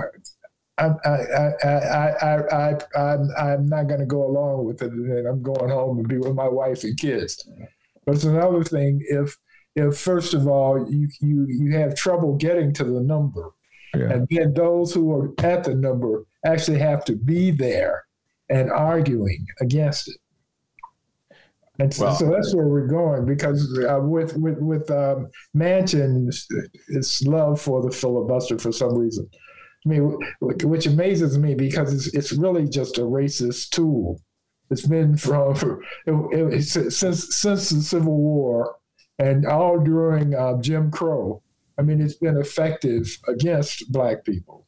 [0.77, 4.93] I'm I I I I I I'm, I'm not going to go along with it,
[4.93, 7.49] and I'm going home and be with my wife and kids.
[8.05, 9.39] But it's another thing if
[9.77, 13.51] if first of all you you you have trouble getting to the number,
[13.95, 14.11] yeah.
[14.11, 18.05] and then those who are at the number actually have to be there
[18.49, 20.17] and arguing against it.
[21.79, 26.47] And so, well, so that's where we're going because uh, with with with um, Manchin's
[26.89, 29.29] his love for the filibuster for some reason.
[29.87, 34.21] I mean, which amazes me because it's it's really just a racist tool.
[34.69, 35.55] It's been from
[36.07, 38.77] it, it, since since the Civil War
[39.21, 41.43] and all during uh, Jim Crow.
[41.79, 44.67] I mean, it's been effective against black people.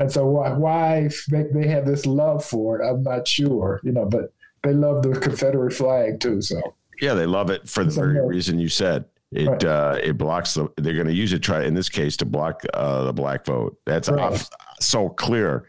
[0.00, 3.92] And so why, why they, they have this love for it, I'm not sure, you
[3.92, 4.32] know, but
[4.62, 6.40] they love the Confederate flag too.
[6.40, 6.60] So
[7.00, 9.04] yeah, they love it for the very reason you said.
[9.30, 9.64] It right.
[9.64, 10.68] uh, it blocks the.
[10.76, 11.40] They're going to use it.
[11.40, 13.76] Try in this case to block uh, the black vote.
[13.84, 14.48] That's right.
[14.80, 15.66] so clear.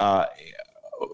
[0.00, 0.26] Uh,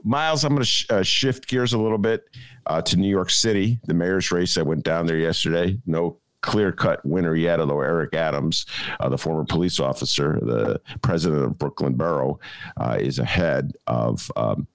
[0.02, 2.24] Miles, I'm going to sh- uh, shift gears a little bit
[2.66, 3.78] uh, to New York City.
[3.84, 4.56] The mayor's race.
[4.56, 5.78] I went down there yesterday.
[5.84, 8.66] No clear cut winner yet, although Eric Adams,
[9.00, 12.38] uh, the former police officer, the president of Brooklyn Borough,
[12.76, 14.66] uh, is ahead of um,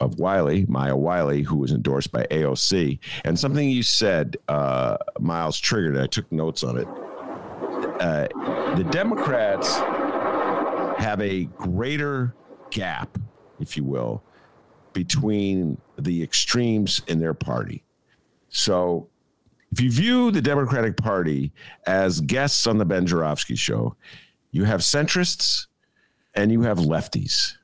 [0.00, 2.98] of Wiley, Maya Wiley, who was endorsed by AOC.
[3.24, 5.98] And something you said, uh, Miles, triggered.
[5.98, 6.86] I took notes on it.
[8.00, 8.28] Uh,
[8.76, 9.74] the Democrats
[11.02, 12.34] have a greater
[12.70, 13.18] gap,
[13.58, 14.22] if you will,
[14.92, 17.82] between the extremes in their party.
[18.50, 19.08] So,
[19.72, 21.52] if you view the Democratic Party
[21.86, 23.96] as guests on the Ben Joravsky show,
[24.50, 25.66] you have centrists
[26.34, 27.54] and you have lefties.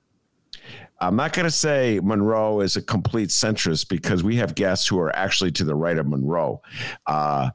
[1.01, 4.99] I'm not going to say Monroe is a complete centrist because we have guests who
[4.99, 6.63] are actually to the right of Monroe.
[7.07, 7.51] Uh,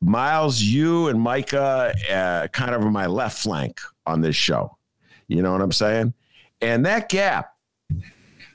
[0.00, 4.76] Miles, you and Micah, uh, kind of my left flank on this show.
[5.28, 6.14] You know what I'm saying?
[6.62, 7.54] And that gap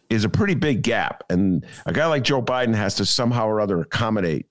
[0.09, 1.23] is a pretty big gap.
[1.29, 4.47] And a guy like Joe Biden has to somehow or other accommodate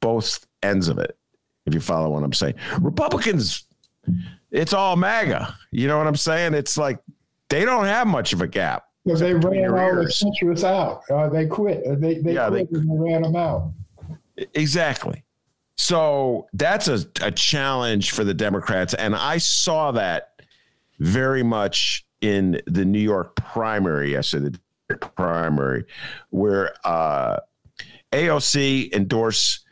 [0.00, 1.16] both ends of it,
[1.66, 2.54] if you follow what I'm saying.
[2.80, 3.64] Republicans,
[4.50, 5.56] it's all MAGA.
[5.70, 6.54] You know what I'm saying?
[6.54, 6.98] It's like
[7.48, 8.84] they don't have much of a gap.
[9.04, 11.02] Because they ran all the centrists out.
[11.10, 11.86] Uh, they quit.
[11.86, 13.70] Uh, they, they yeah, quit they, and they ran them out.
[14.54, 15.24] Exactly.
[15.76, 18.94] So that's a, a challenge for the Democrats.
[18.94, 20.32] And I saw that
[20.98, 25.84] very much in the New York primary yesterday, the primary,
[26.30, 27.38] where uh,
[28.12, 29.64] AOC endorsed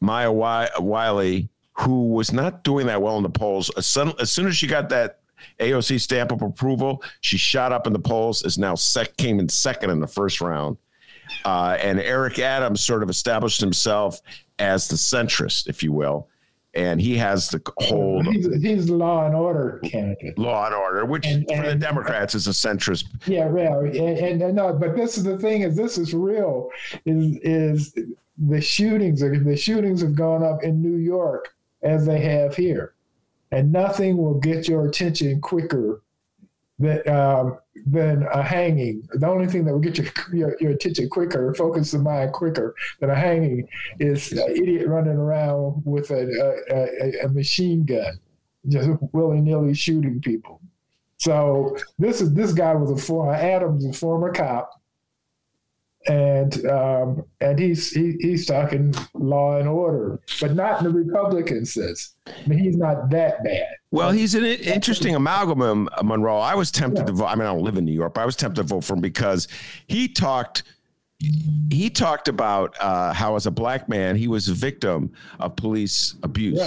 [0.00, 3.70] Maya Wiley, who was not doing that well in the polls.
[3.76, 5.20] As soon, as soon as she got that
[5.58, 7.02] AOC stamp of approval.
[7.20, 10.40] She shot up in the polls, is now sec- came in second in the first
[10.40, 10.76] round.
[11.44, 14.20] Uh, and Eric Adams sort of established himself
[14.58, 16.28] as the centrist, if you will.
[16.74, 18.26] And he has the hold.
[18.26, 20.38] He's, he's law and order candidate.
[20.38, 23.06] Law and order, which and, and, for the Democrats is a centrist.
[23.26, 26.70] Yeah, yeah, and, and no, but this is the thing: is this is real?
[27.06, 27.94] Is is
[28.40, 29.20] the shootings?
[29.20, 32.94] The shootings have gone up in New York as they have here
[33.52, 36.02] and nothing will get your attention quicker
[36.78, 39.06] than, um, than a hanging.
[39.12, 42.74] The only thing that will get your, your, your attention quicker, focus the mind quicker
[43.00, 43.68] than a hanging,
[43.98, 48.18] is an idiot running around with a, a, a machine gun,
[48.68, 50.60] just willy nilly shooting people.
[51.18, 54.79] So this is this guy was a former Adams, a former cop,
[56.06, 61.66] and um, and he's he, he's talking law and order, but not in the Republican
[61.66, 62.14] sense.
[62.26, 63.66] I mean, he's not that bad.
[63.90, 66.38] Well, he's an interesting amalgam, Monroe.
[66.38, 67.06] I was tempted yeah.
[67.06, 67.26] to vote.
[67.26, 68.94] I mean, I don't live in New York, but I was tempted to vote for
[68.94, 69.48] him because
[69.88, 70.62] he talked
[71.70, 76.14] he talked about uh, how, as a black man, he was a victim of police
[76.22, 76.60] abuse.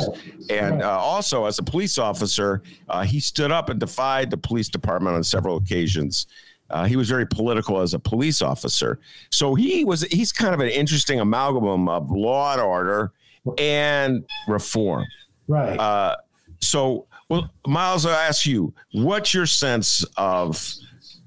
[0.49, 0.81] And.
[0.84, 5.15] Uh, also, as a police officer, uh, he stood up and defied the police department
[5.15, 6.27] on several occasions.
[6.74, 8.99] Uh, he was very political as a police officer.
[9.30, 13.11] So he was he's kind of an interesting amalgam of law and order
[13.59, 15.05] and reform.
[15.47, 15.80] Right.
[15.80, 16.15] Uh,
[16.59, 20.74] so, well, Miles, I ask you, what's your sense of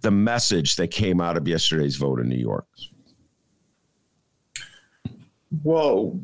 [0.01, 2.66] the message that came out of yesterday's vote in New York?
[5.62, 6.18] Well,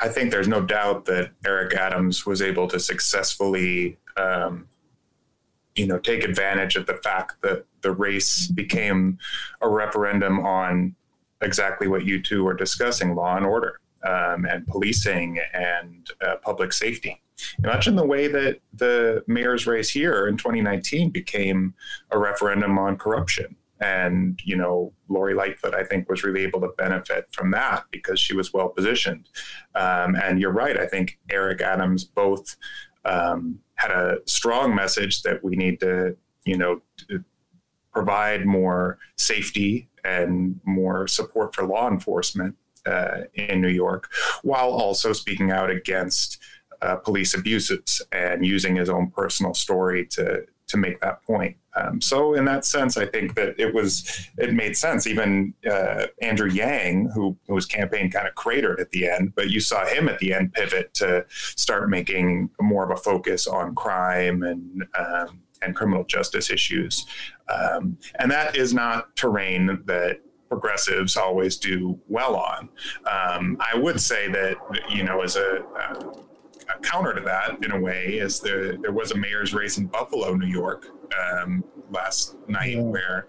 [0.00, 4.68] I think there's no doubt that Eric Adams was able to successfully, um,
[5.78, 9.18] you know, take advantage of the fact that the race became
[9.60, 10.94] a referendum on
[11.40, 16.72] exactly what you two were discussing: law and order, um, and policing, and uh, public
[16.72, 17.22] safety.
[17.86, 21.72] In the way that the mayor's race here in 2019 became
[22.10, 26.68] a referendum on corruption and, you know, Lori Lightfoot, I think, was really able to
[26.76, 29.28] benefit from that because she was well positioned.
[29.74, 30.76] Um, and you're right.
[30.76, 32.56] I think Eric Adams both
[33.04, 37.24] um, had a strong message that we need to, you know, to
[37.92, 42.54] provide more safety and more support for law enforcement
[42.86, 44.10] uh, in New York,
[44.42, 46.38] while also speaking out against
[46.82, 51.56] uh, police abuses and using his own personal story to to make that point.
[51.76, 55.06] Um, so in that sense, I think that it was it made sense.
[55.06, 59.60] Even uh, Andrew Yang, who whose campaign kind of cratered at the end, but you
[59.60, 64.42] saw him at the end pivot to start making more of a focus on crime
[64.42, 67.06] and um, and criminal justice issues,
[67.48, 72.68] um, and that is not terrain that progressives always do well on.
[73.04, 74.56] Um, I would say that
[74.88, 76.12] you know as a uh,
[76.68, 79.86] a counter to that, in a way, is there there was a mayor's race in
[79.86, 80.86] Buffalo, New York,
[81.18, 82.82] um, last night, yeah.
[82.82, 83.26] where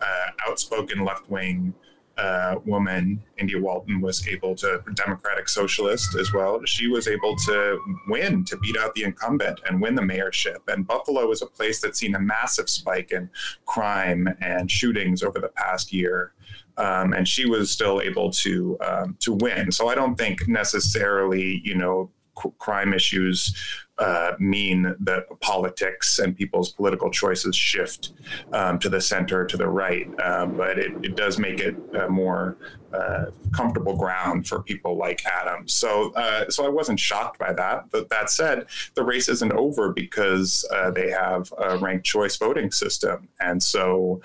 [0.00, 1.74] uh, outspoken left wing
[2.18, 7.78] uh, woman, India Walton, was able to, Democratic Socialist as well, she was able to
[8.08, 10.58] win, to beat out the incumbent and win the mayorship.
[10.68, 13.30] And Buffalo is a place that's seen a massive spike in
[13.64, 16.32] crime and shootings over the past year.
[16.76, 19.70] Um, and she was still able to um, to win.
[19.70, 22.10] So I don't think necessarily, you know,
[22.58, 23.54] crime issues
[24.02, 28.10] uh, mean that politics and people's political choices shift
[28.52, 30.08] um, to the center, to the right.
[30.20, 32.56] Um, but it, it, does make it uh, more
[32.92, 35.72] uh, comfortable ground for people like Adams.
[35.72, 37.90] So, uh, so I wasn't shocked by that.
[37.92, 43.28] But that said, the race isn't over because they have a ranked choice voting system,
[43.40, 44.20] and so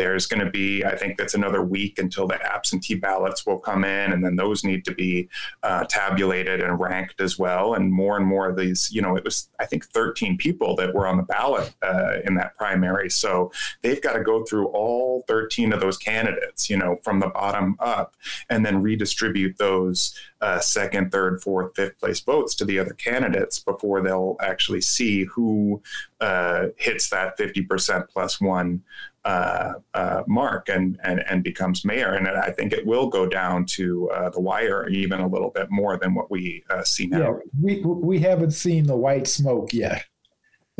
[0.00, 3.84] there's going to be, I think that's another week until the absentee ballots will come
[3.84, 5.28] in, and then those need to be
[5.62, 7.74] uh, tabulated and ranked as well.
[7.74, 10.94] And more and more of these, you know, it was, I think, 13 people that
[10.94, 13.10] were on the ballot uh, in that primary.
[13.10, 13.52] So
[13.82, 17.76] they've got to go through all 13 of those candidates, you know, from the bottom
[17.78, 18.16] up,
[18.48, 23.58] and then redistribute those uh, second, third, fourth, fifth place votes to the other candidates
[23.58, 25.82] before they'll actually see who
[26.20, 28.82] uh, hits that 50% plus one
[29.30, 32.14] uh, uh, mark and, and and becomes mayor.
[32.14, 35.70] And I think it will go down to uh, the wire even a little bit
[35.70, 37.18] more than what we uh, see now.
[37.18, 40.04] Yeah, we we haven't seen the white smoke yet.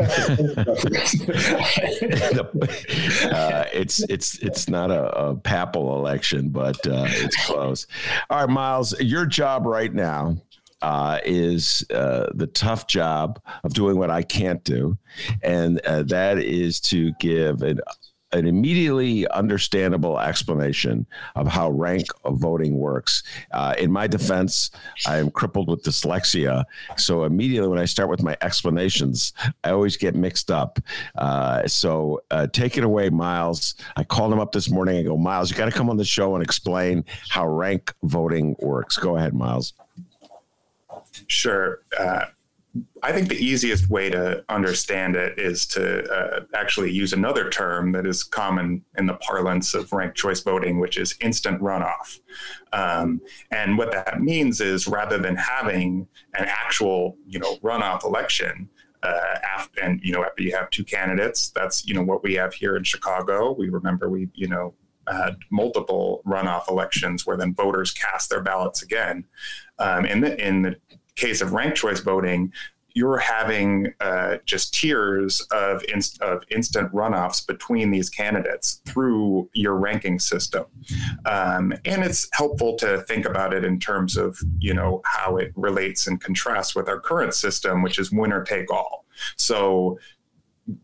[0.01, 0.07] uh,
[3.73, 7.87] it's it's it's not a, a papal election, but uh, it's close.
[8.31, 10.39] All right, Miles, your job right now
[10.81, 14.97] uh, is uh, the tough job of doing what I can't do,
[15.43, 17.81] and uh, that is to give an
[18.33, 23.23] an immediately understandable explanation of how rank voting works.
[23.53, 24.71] Uh, in my defense,
[25.07, 26.65] I am crippled with dyslexia.
[26.97, 29.33] So immediately when I start with my explanations,
[29.65, 30.79] I always get mixed up.
[31.17, 33.75] Uh, so uh, take it away, Miles.
[33.97, 36.05] I called him up this morning and go, Miles, you got to come on the
[36.05, 38.97] show and explain how rank voting works.
[38.97, 39.75] Go ahead, Miles.
[41.27, 41.81] Sure.
[43.03, 47.93] I think the easiest way to understand it is to uh, actually use another term
[47.93, 52.21] that is common in the parlance of ranked choice voting, which is instant runoff.
[52.73, 58.69] Um, and what that means is rather than having an actual, you know, runoff election,
[59.03, 62.35] uh, after, and you know, after you have two candidates, that's you know what we
[62.35, 63.53] have here in Chicago.
[63.53, 64.75] We remember we, you know,
[65.09, 69.25] had multiple runoff elections where then voters cast their ballots again.
[69.79, 70.77] Um, in the in the
[71.21, 72.53] case of ranked choice voting,
[72.95, 75.85] you're having uh, just tiers of,
[76.21, 80.65] of instant runoffs between these candidates through your ranking system.
[81.25, 85.53] Um, and it's helpful to think about it in terms of, you know, how it
[85.55, 89.05] relates and contrasts with our current system, which is winner take all.
[89.37, 89.99] So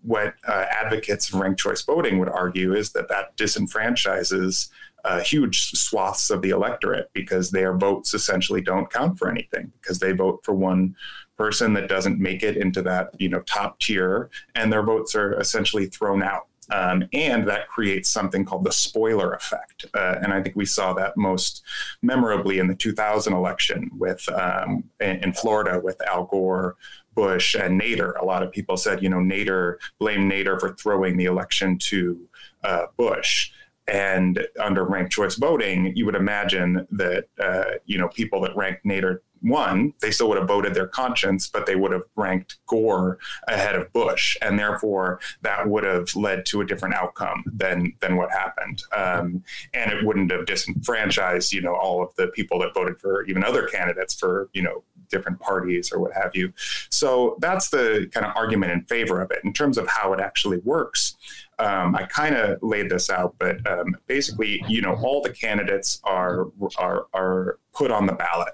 [0.03, 4.69] what uh, advocates of ranked choice voting would argue is that that disenfranchises
[5.07, 9.99] uh, huge swaths of the electorate because their votes essentially don't count for anything because
[9.99, 10.95] they vote for one
[11.37, 15.39] person that doesn't make it into that you know top tier and their votes are
[15.39, 19.87] essentially thrown out um, and that creates something called the spoiler effect.
[19.95, 21.63] Uh, and I think we saw that most
[22.03, 26.77] memorably in the 2000 election with um, in, in, Florida with Al Gore,
[27.15, 28.21] Bush, and Nader.
[28.21, 32.29] A lot of people said, you know, Nader blamed Nader for throwing the election to
[32.65, 33.53] uh, Bush.
[33.89, 38.85] And under ranked choice voting, you would imagine that uh, you know people that ranked
[38.85, 43.19] Nader one, they still would have voted their conscience, but they would have ranked Gore
[43.49, 48.17] ahead of Bush, and therefore that would have led to a different outcome than than
[48.17, 49.43] what happened, um,
[49.75, 53.45] and it wouldn't have disenfranchised you know all of the people that voted for even
[53.45, 56.53] other candidates for you know different parties or what have you.
[56.91, 59.41] So that's the kind of argument in favor of it.
[59.45, 61.17] In terms of how it actually works,
[61.59, 66.01] um, I kind of laid this out, but um, basically, you know, all the candidates
[66.05, 66.47] are
[66.79, 68.53] are are put on the ballot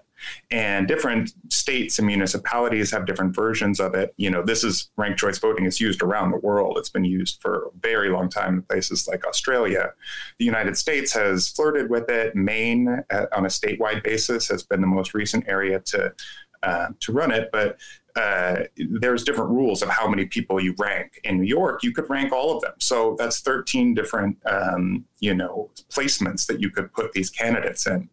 [0.51, 4.15] and different states and municipalities have different versions of it.
[4.17, 6.79] You know, this is ranked choice voting It's used around the world.
[6.79, 9.93] It's been used for a very long time in places like Australia.
[10.39, 12.35] The United States has flirted with it.
[12.35, 16.13] Maine, uh, on a statewide basis, has been the most recent area to
[16.63, 17.81] uh, to run it, but
[18.15, 21.21] uh, there's different rules of how many people you rank.
[21.25, 22.75] In New York, you could rank all of them.
[22.79, 28.09] So that's 13 different, um, you know, placements that you could put these candidates in.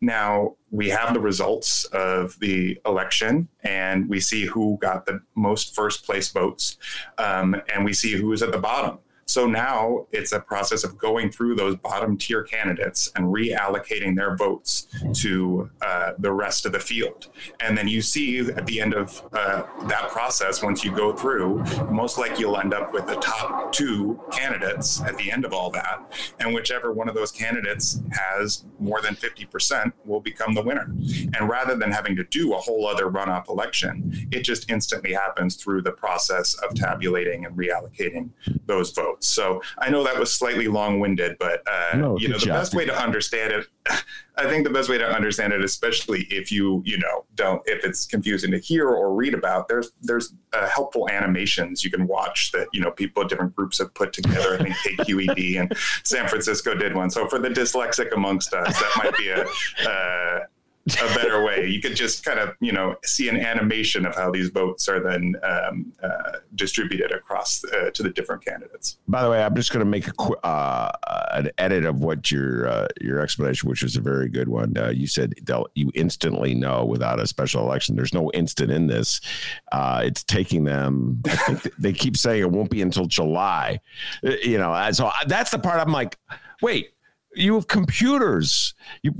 [0.00, 5.74] Now we have the results of the election, and we see who got the most
[5.74, 6.78] first place votes,
[7.18, 8.98] um, and we see who is at the bottom.
[9.26, 14.36] So now it's a process of going through those bottom tier candidates and reallocating their
[14.36, 17.28] votes to uh, the rest of the field.
[17.60, 21.64] And then you see at the end of uh, that process, once you go through,
[21.90, 25.70] most likely you'll end up with the top two candidates at the end of all
[25.70, 26.12] that.
[26.40, 30.92] And whichever one of those candidates has more than 50% will become the winner.
[31.38, 35.56] And rather than having to do a whole other runoff election, it just instantly happens
[35.56, 38.30] through the process of tabulating and reallocating
[38.66, 39.21] those votes.
[39.24, 42.60] So I know that was slightly long winded, but uh, no, you know the job.
[42.60, 43.66] best way to understand it,
[44.36, 47.84] I think the best way to understand it, especially if you you know don't if
[47.84, 52.52] it's confusing to hear or read about, there's there's uh, helpful animations you can watch
[52.52, 54.54] that you know people different groups have put together.
[54.54, 57.10] I think KQED and San Francisco did one.
[57.10, 59.44] So for the dyslexic amongst us, that might be a
[59.88, 60.40] uh,
[60.86, 61.66] a better way.
[61.66, 65.00] You could just kind of, you know, see an animation of how these votes are
[65.00, 68.98] then um, uh, distributed across uh, to the different candidates.
[69.06, 70.90] By the way, I'm just going to make a qu- uh,
[71.32, 74.76] an edit of what your uh, your explanation, which was a very good one.
[74.76, 77.94] Uh, you said they'll you instantly know without a special election.
[77.94, 79.20] There's no instant in this.
[79.70, 81.22] Uh, it's taking them.
[81.26, 83.80] I think they keep saying it won't be until July.
[84.22, 86.18] You know, so that's the part I'm like,
[86.60, 86.92] wait
[87.34, 88.74] you have computers.
[89.02, 89.14] You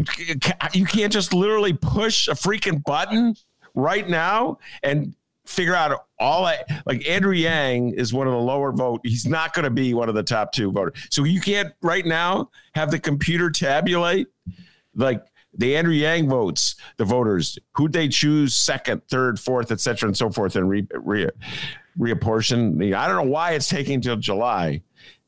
[0.73, 3.35] you can't just literally push a freaking button
[3.75, 5.15] right now and
[5.47, 6.43] figure out all.
[6.87, 9.01] Like Andrew Yang is one of the lower vote.
[9.05, 11.07] He's not going to be one of the top two voters.
[11.11, 14.29] So you can't right now have the computer tabulate
[14.95, 20.09] like the Andrew Yang votes, the voters, who they choose second, third, fourth, et cetera,
[20.09, 21.29] and so forth, and re, re,
[21.99, 22.95] reapportion.
[22.95, 24.83] I don't know why it's taking till July.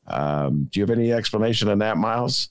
[0.07, 2.49] Um, do you have any explanation on that, Miles?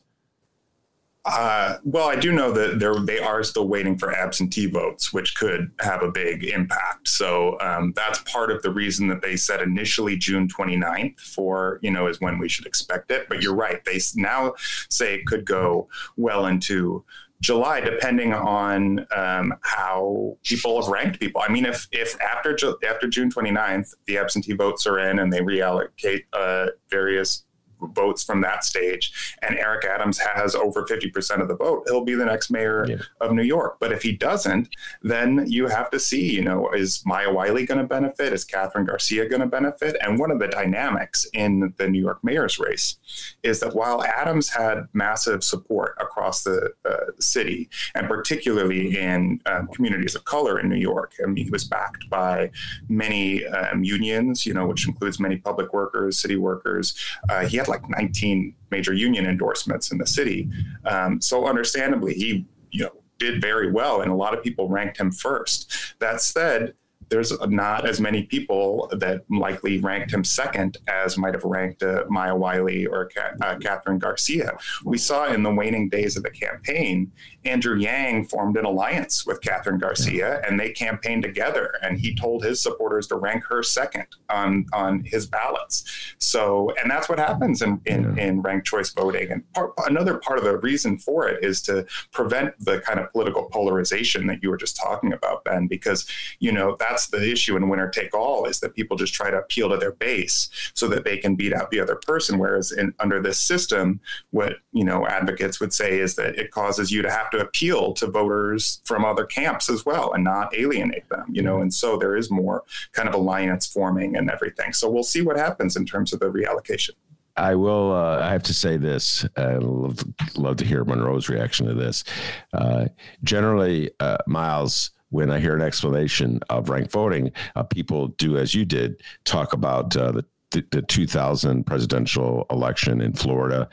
[1.26, 5.34] Uh, well, I do know that they're, they are still waiting for absentee votes, which
[5.36, 7.08] could have a big impact.
[7.08, 11.90] So um, that's part of the reason that they said initially June 29th for, you
[11.90, 13.26] know, is when we should expect it.
[13.28, 13.82] But you're right.
[13.84, 14.54] They now
[14.90, 17.04] say it could go well into
[17.40, 21.42] July, depending on um, how people have ranked people.
[21.46, 22.56] I mean, if if after
[22.88, 27.43] after June 29th, the absentee votes are in and they reallocate uh, various
[27.88, 32.14] votes from that stage, and Eric Adams has over 50% of the vote, he'll be
[32.14, 32.96] the next mayor yeah.
[33.20, 33.76] of New York.
[33.80, 34.68] But if he doesn't,
[35.02, 38.32] then you have to see, you know, is Maya Wiley going to benefit?
[38.32, 39.96] Is Kathryn Garcia going to benefit?
[40.00, 42.96] And one of the dynamics in the New York mayor's race
[43.42, 49.68] is that while Adams had massive support across the uh, city, and particularly in um,
[49.68, 52.50] communities of color in New York, I mean, he was backed by
[52.88, 56.94] many um, unions, you know, which includes many public workers, city workers.
[57.28, 60.50] Uh, he had like 19 major union endorsements in the city.
[60.84, 64.98] Um, so understandably, he you know did very well, and a lot of people ranked
[64.98, 65.72] him first.
[66.00, 66.74] That said,
[67.08, 72.04] there's not as many people that likely ranked him second as might have ranked uh,
[72.08, 73.10] Maya Wiley or
[73.42, 74.56] uh, Kathryn Garcia.
[74.84, 77.12] We saw in the waning days of the campaign,
[77.44, 81.74] Andrew Yang formed an alliance with Kathryn Garcia, and they campaigned together.
[81.82, 85.84] And he told his supporters to rank her second on on his ballots.
[86.18, 89.30] So, and that's what happens in in, in ranked choice voting.
[89.30, 93.12] And part, another part of the reason for it is to prevent the kind of
[93.12, 96.06] political polarization that you were just talking about, Ben, because
[96.40, 99.38] you know that's the issue in winner take all is that people just try to
[99.38, 102.38] appeal to their base so that they can beat out the other person.
[102.38, 104.00] Whereas in, under this system,
[104.30, 107.92] what you know advocates would say is that it causes you to have to appeal
[107.94, 111.26] to voters from other camps as well and not alienate them.
[111.32, 112.62] You know, and so there is more
[112.92, 114.72] kind of alliance forming and everything.
[114.72, 116.90] So we'll see what happens in terms of the reallocation.
[117.36, 117.92] I will.
[117.92, 119.26] Uh, I have to say this.
[119.36, 119.98] I love,
[120.36, 122.04] love to hear Monroe's reaction to this.
[122.52, 122.86] Uh,
[123.24, 128.54] generally, uh, Miles, when I hear an explanation of ranked voting, uh, people do as
[128.54, 130.24] you did talk about uh, the
[130.54, 133.68] the, the 2000 presidential election in Florida,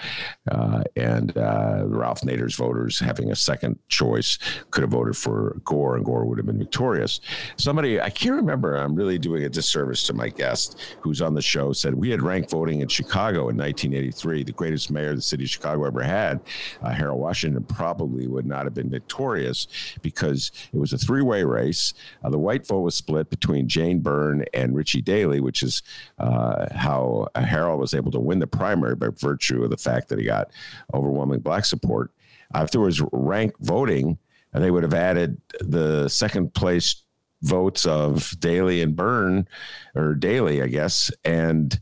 [0.49, 4.39] uh, and uh, Ralph Nader's voters having a second choice
[4.71, 7.21] could have voted for Gore, and Gore would have been victorious.
[7.57, 8.75] Somebody I can't remember.
[8.75, 11.71] I'm really doing a disservice to my guest who's on the show.
[11.71, 15.49] Said we had ranked voting in Chicago in 1983, the greatest mayor the city of
[15.49, 16.41] Chicago ever had.
[16.81, 19.67] Uh, Harold Washington probably would not have been victorious
[20.01, 21.93] because it was a three-way race.
[22.23, 25.83] Uh, the white vote was split between Jane Byrne and Richie Daley, which is
[26.17, 30.19] uh, how Harold was able to win the primary by virtue of the fact that
[30.19, 30.51] he got
[30.93, 32.11] overwhelming black support.
[32.53, 34.17] Uh, if there was ranked voting,
[34.53, 37.03] they would have added the second place
[37.41, 39.47] votes of Daley and Byrne,
[39.95, 41.11] or Daley, I guess.
[41.23, 41.79] And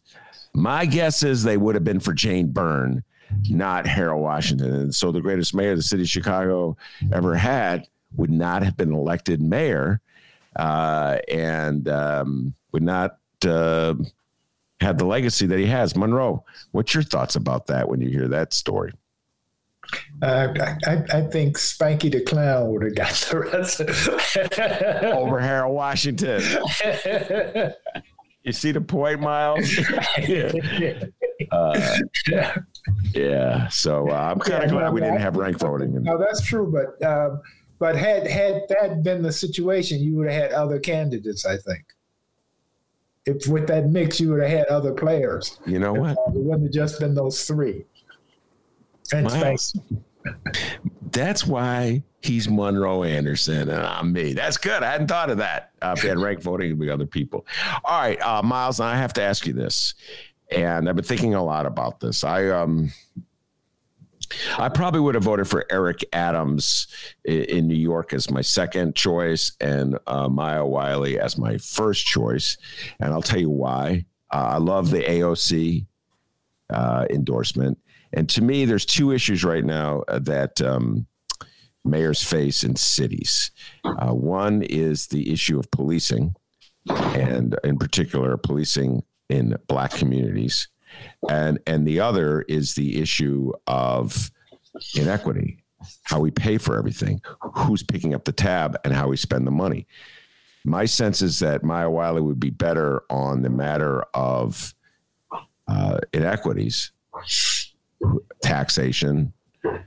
[0.53, 3.03] my guess is they would have been for Jane Byrne,
[3.49, 4.73] not Harold Washington.
[4.73, 6.77] And so the greatest mayor the city of Chicago
[7.11, 10.01] ever had would not have been elected mayor
[10.55, 13.93] uh, and um, would not uh,
[14.81, 15.95] had the legacy that he has.
[15.95, 18.93] Monroe, what's your thoughts about that when you hear that story?
[20.21, 20.53] Uh,
[20.85, 23.81] I, I, think Spanky the Clown would have got the rest
[25.03, 26.41] over Harold Washington.
[28.43, 29.79] you see the point, Miles?
[31.51, 31.95] uh,
[33.15, 33.67] yeah.
[33.69, 36.03] So uh, I'm kind of glad we didn't have rank voting.
[36.03, 37.37] No, that's true, but uh,
[37.79, 41.45] but had had that been the situation, you would have had other candidates.
[41.45, 41.85] I think
[43.25, 45.59] if with that mix you would have had other players.
[45.65, 46.11] You know what?
[46.11, 47.85] It wouldn't have just been those three.
[49.11, 49.77] And Miles,
[51.11, 54.33] that's why he's Monroe Anderson and I'm me.
[54.33, 54.83] That's good.
[54.83, 55.71] I hadn't thought of that.
[55.81, 57.45] Uh, if you had ranked voting with other people.
[57.83, 59.95] All right, uh, Miles, I have to ask you this,
[60.51, 62.23] and I've been thinking a lot about this.
[62.23, 62.91] I um
[64.57, 66.87] I probably would have voted for Eric Adams
[67.25, 72.57] in, New York as my second choice and uh, Maya Wiley as my first choice.
[72.99, 74.05] And I'll tell you why.
[74.31, 75.85] Uh, I love the AOC
[76.69, 77.77] uh, endorsement.
[78.13, 81.05] And to me, there's two issues right now uh, that um,
[81.85, 83.51] mayors face in cities.
[83.83, 86.35] Uh, one is the issue of policing,
[86.87, 90.67] and in particular, policing in black communities
[91.29, 94.31] and and the other is the issue of
[94.95, 95.63] inequity
[96.03, 97.21] how we pay for everything
[97.55, 99.87] who's picking up the tab and how we spend the money.
[100.65, 104.73] My sense is that maya wiley would be better on the matter of
[105.67, 106.91] uh, inequities
[108.41, 109.33] taxation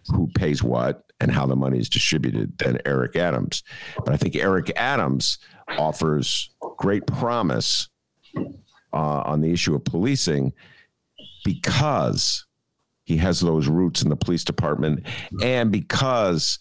[0.09, 3.63] who pays what and how the money is distributed than eric adams.
[3.97, 5.39] But i think eric adams
[5.79, 7.89] offers great promise
[8.37, 8.43] uh,
[8.93, 10.53] on the issue of policing
[11.45, 12.47] because
[13.05, 15.07] he has those roots in the police department
[15.43, 16.59] and because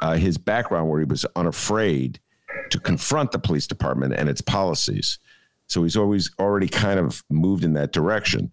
[0.00, 2.20] uh, his background where he was unafraid
[2.70, 5.18] to confront the police department and its policies.
[5.66, 8.50] So he's always already kind of moved in that direction.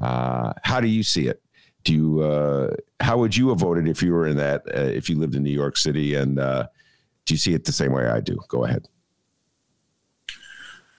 [0.00, 1.42] Uh, how do you see it?
[1.84, 5.10] Do you, uh, how would you have voted if you were in that, uh, if
[5.10, 6.14] you lived in New York City?
[6.14, 6.66] And uh,
[7.26, 8.38] do you see it the same way I do?
[8.48, 8.88] Go ahead.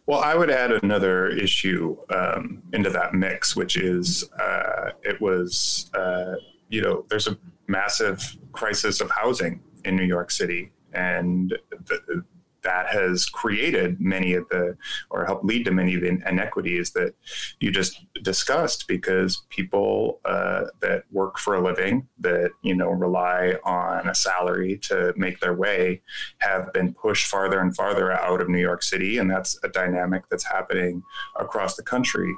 [0.07, 5.89] Well, I would add another issue um, into that mix, which is uh, it was,
[5.95, 6.35] uh,
[6.69, 7.37] you know, there's a
[7.67, 10.71] massive crisis of housing in New York City.
[10.93, 12.23] And the,
[12.65, 14.75] that has created many of the,
[15.11, 17.13] or helped lead to many of the inequities that
[17.59, 23.55] you just discussed because people uh, that work for a living, that, you know, rely
[23.63, 26.01] on a salary to make their way,
[26.39, 29.19] have been pushed farther and farther out of New York City.
[29.19, 31.03] And that's a dynamic that's happening
[31.39, 32.33] across the country.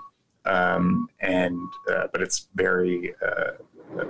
[0.46, 1.58] Um, and,
[1.90, 3.64] uh, but it's very, uh,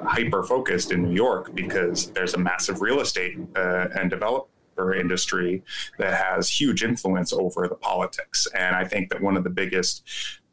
[0.03, 4.49] hyper focused in New York because there's a massive real estate uh, and develop
[4.94, 5.64] industry
[5.98, 8.48] that has huge influence over the politics.
[8.56, 10.04] And I think that one of the biggest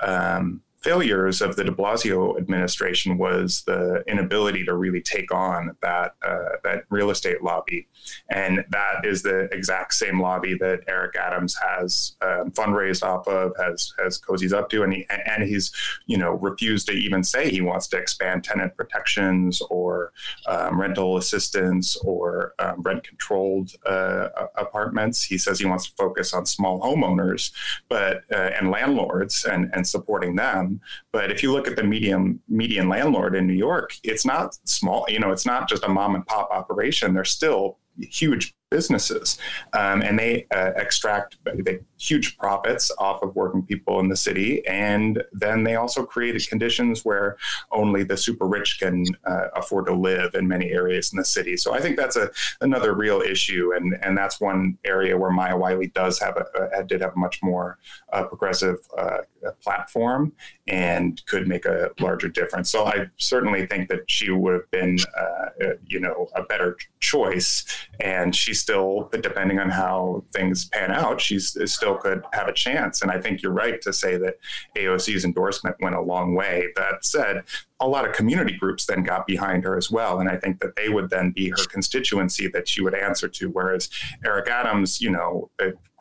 [0.01, 6.15] um, failures of the De Blasio administration was the inability to really take on that
[6.23, 7.89] uh, that real estate lobby,
[8.29, 13.53] and that is the exact same lobby that Eric Adams has um, fundraised off of,
[13.57, 15.73] has has cozies up to, and he and he's
[16.05, 20.13] you know refused to even say he wants to expand tenant protections or
[20.47, 25.25] um, rental assistance or um, rent controlled uh, apartments.
[25.25, 27.53] He says he wants to focus on small homeowners,
[27.89, 30.74] but uh, and landlords and and supporting them.
[31.13, 35.05] But if you look at the medium median landlord in New York, it's not small.
[35.09, 37.15] You know, it's not just a mom and pop operation.
[37.15, 39.39] They're still huge businesses,
[39.73, 44.67] um, and they uh, extract they, huge profits off of working people in the city.
[44.67, 47.37] And then they also created conditions where
[47.71, 51.57] only the super rich can uh, afford to live in many areas in the city.
[51.57, 52.31] So I think that's a
[52.61, 56.85] another real issue, and and that's one area where Maya Wiley does have a, a
[56.85, 57.79] did have a much more
[58.13, 59.19] uh, progressive uh,
[59.63, 60.33] platform
[60.67, 62.71] and could make a larger difference.
[62.71, 67.65] So I certainly think that she would have been, uh, you know, a better choice,
[68.01, 73.03] and still, depending on how things pan out, she still could have a chance.
[73.03, 74.39] And I think you're right to say that
[74.77, 76.69] AOC's endorsement went a long way.
[76.77, 77.43] That said,
[77.81, 80.21] a lot of community groups then got behind her as well.
[80.21, 83.51] And I think that they would then be her constituency that she would answer to.
[83.51, 83.91] Whereas
[84.25, 85.51] Eric Adams, you know,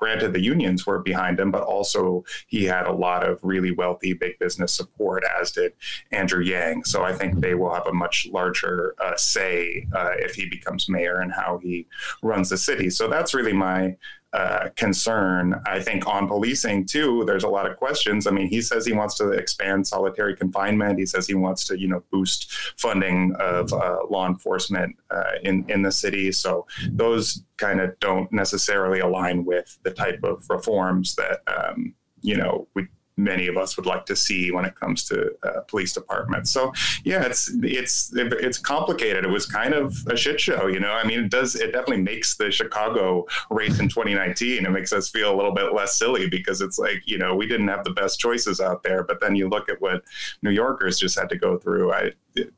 [0.04, 4.12] granted the unions were behind him, but also he had a lot of really wealthy
[4.12, 5.72] big business support, as did
[6.12, 6.84] Andrew Yang.
[6.84, 10.90] So I think they will have a much larger uh, say uh, if he becomes
[10.90, 11.88] mayor and how he
[12.22, 12.90] runs the city.
[12.90, 13.96] So that's really my
[14.34, 15.62] uh, concern.
[15.66, 18.26] I think on policing too, there's a lot of questions.
[18.26, 20.98] I mean, he says he wants to expand solitary confinement.
[20.98, 25.66] He says he wants to, you know, boost funding of uh, law enforcement uh, in
[25.70, 26.32] in the city.
[26.32, 32.36] So those kind of don't necessarily align with the type of reforms that um, you
[32.36, 32.88] know we
[33.18, 36.52] many of us would like to see when it comes to uh, police departments.
[36.52, 36.74] So
[37.04, 39.26] yeah, it's it's it's complicated.
[39.26, 40.92] It was kind of a shit show, you know.
[40.92, 44.66] I mean, it does it definitely makes the Chicago race in 2019.
[44.66, 47.48] It makes us feel a little bit less silly because it's like you know we
[47.48, 49.04] didn't have the best choices out there.
[49.04, 50.04] But then you look at what
[50.42, 51.94] New Yorkers just had to go through.
[51.94, 52.12] I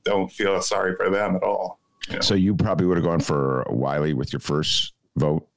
[0.04, 1.80] don't feel sorry for them at all.
[2.08, 2.22] You know?
[2.22, 5.48] So you probably would have gone for Wiley with your first vote.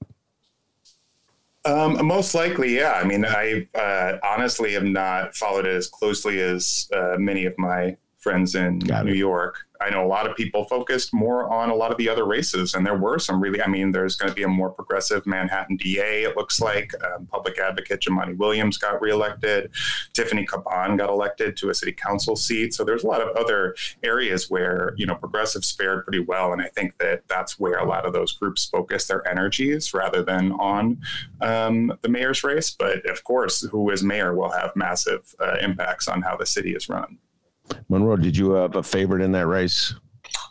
[1.65, 2.93] Um, most likely, yeah.
[2.93, 7.55] I mean, I uh, honestly have not followed it as closely as uh, many of
[7.59, 9.59] my friends in New York.
[9.81, 12.75] I know a lot of people focused more on a lot of the other races,
[12.75, 13.63] and there were some really.
[13.63, 16.25] I mean, there's going to be a more progressive Manhattan DA.
[16.25, 19.71] It looks like um, public advocate Jumaane Williams got reelected.
[20.15, 22.75] Tiffany Caban got elected to a city council seat.
[22.75, 26.61] So there's a lot of other areas where you know progressives fared pretty well, and
[26.61, 30.53] I think that that's where a lot of those groups focus their energies rather than
[30.53, 31.01] on
[31.41, 32.71] um, the mayor's race.
[32.71, 36.75] But of course, who is mayor will have massive uh, impacts on how the city
[36.75, 37.19] is run.
[37.89, 39.95] Monroe, did you have a favorite in that race?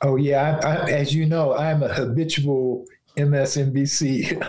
[0.01, 2.85] Oh yeah, I, I, as you know, I'm a habitual
[3.17, 4.41] MSNBC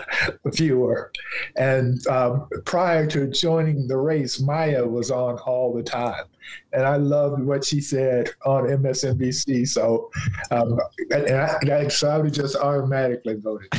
[0.53, 1.11] viewer,
[1.55, 6.25] and um, prior to joining the race, Maya was on all the time,
[6.73, 9.67] and I loved what she said on MSNBC.
[9.67, 10.09] So,
[10.51, 10.79] um,
[11.11, 13.69] and I, and I, so I would just automatically voted.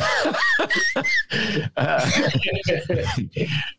[1.77, 2.11] uh,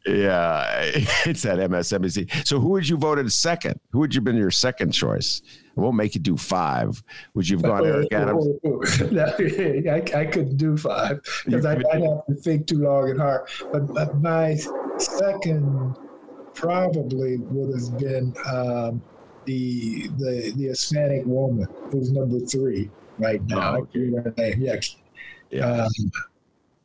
[0.05, 0.65] yeah,
[1.25, 2.47] it's that MSNBC.
[2.47, 3.79] So, who would you voted second?
[3.91, 5.41] Who would you been your second choice?
[5.75, 7.01] Won't make you do five.
[7.33, 8.47] Would you have gone Eric Adams?
[8.67, 13.47] I, I couldn't do five because I'd, I'd have to think too long and hard.
[13.71, 14.55] But, but my
[14.97, 15.95] second
[16.53, 19.01] probably would have been um,
[19.45, 23.77] the the the Hispanic woman who's number three right now.
[23.77, 24.55] Oh, okay.
[24.57, 24.79] Yeah.
[25.49, 25.83] Yeah.
[25.83, 26.11] Um,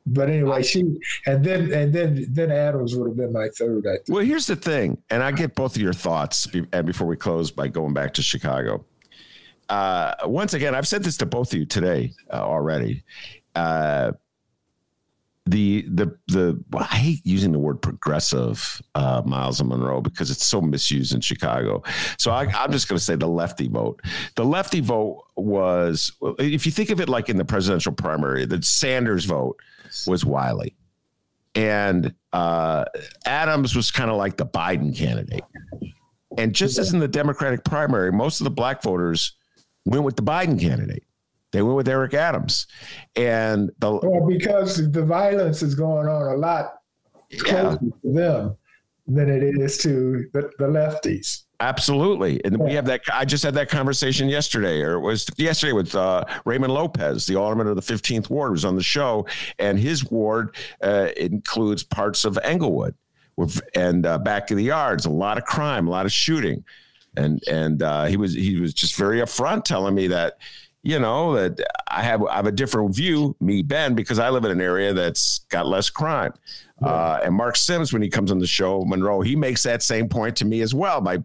[0.07, 0.81] but anyway, she
[1.27, 3.87] and then and then then Adams would have been my third.
[3.87, 4.09] I think.
[4.09, 7.51] Well, here's the thing, and I get both of your thoughts, and before we close,
[7.51, 8.85] by going back to Chicago.
[9.69, 13.03] Uh, once again, I've said this to both of you today uh, already.
[13.57, 14.13] Uh,
[15.47, 20.31] the the the well, I hate using the word progressive uh, Miles and Monroe because
[20.31, 21.83] it's so misused in Chicago.
[22.19, 24.03] So I, I'm just going to say the lefty vote.
[24.35, 28.61] The lefty vote was, if you think of it like in the presidential primary, the
[28.63, 29.61] Sanders vote
[30.09, 30.75] was Wiley,
[31.55, 32.85] and uh,
[33.25, 35.45] Adams was kind of like the Biden candidate.
[36.39, 39.33] And just as in the Democratic primary, most of the black voters
[39.85, 41.05] went with the Biden candidate.
[41.57, 42.67] They went with Eric Adams,
[43.17, 46.75] and the well because the violence is going on a lot
[47.31, 47.79] yeah.
[47.79, 48.57] to them.
[49.07, 51.45] than it is to the, the lefties.
[51.61, 52.45] Absolutely.
[52.45, 53.01] And we have that.
[53.11, 57.37] I just had that conversation yesterday, or it was yesterday with uh, Raymond Lopez, the
[57.37, 59.27] alderman of the 15th Ward, was on the show.
[59.59, 62.95] And his ward uh, includes parts of Englewood
[63.75, 66.65] and uh, back of the yards, a lot of crime, a lot of shooting.
[67.17, 70.37] And and uh, he was he was just very upfront telling me that
[70.87, 74.45] you know that I have I have a different view, me Ben, because I live
[74.45, 76.33] in an area that's got less crime.
[76.81, 80.09] Uh, and Mark Sims, when he comes on the show, Monroe, he makes that same
[80.09, 81.19] point to me as well by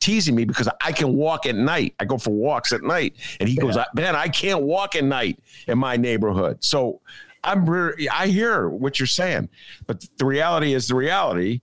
[0.00, 1.94] teasing me because I can walk at night.
[2.00, 3.62] I go for walks at night, and he yeah.
[3.62, 7.00] goes, "Ben, I can't walk at night in my neighborhood." So
[7.42, 9.48] I'm re- I hear what you're saying,
[9.86, 11.62] but the reality is the reality.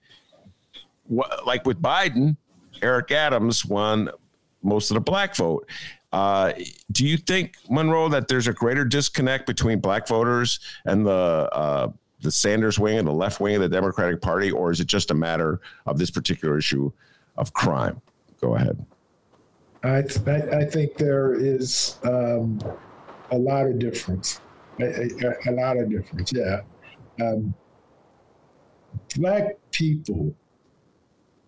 [1.07, 2.37] What, like with Biden,
[2.81, 4.09] Eric Adams won
[4.65, 5.69] most of the black vote.
[6.15, 6.53] Uh,
[6.93, 11.91] do you think, Monroe, that there's a greater disconnect between black voters and the uh,
[12.21, 15.11] the Sanders wing and the left wing of the Democratic Party, or is it just
[15.11, 16.89] a matter of this particular issue
[17.35, 18.01] of crime?
[18.39, 18.85] Go ahead.
[19.83, 22.61] I, th- I think there is um,
[23.31, 24.39] a lot of difference.
[24.79, 26.61] A, a, a lot of difference, yeah.
[27.19, 27.53] Um,
[29.17, 30.33] black people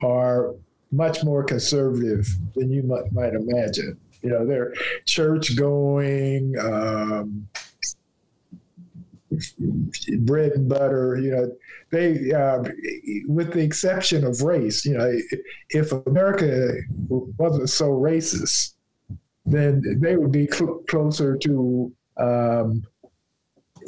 [0.03, 0.56] are
[0.91, 3.98] much more conservative than you might, might imagine.
[4.22, 4.73] You know, they're
[5.06, 7.48] church going, um,
[10.19, 11.19] bread and butter.
[11.22, 11.52] You know,
[11.91, 12.64] they, uh,
[13.27, 15.18] with the exception of race, you know,
[15.69, 16.73] if America
[17.10, 18.73] wasn't so racist,
[19.45, 22.84] then they would be cl- closer to um,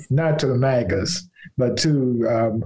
[0.09, 1.27] not to the MAGAs,
[1.57, 2.63] but to um,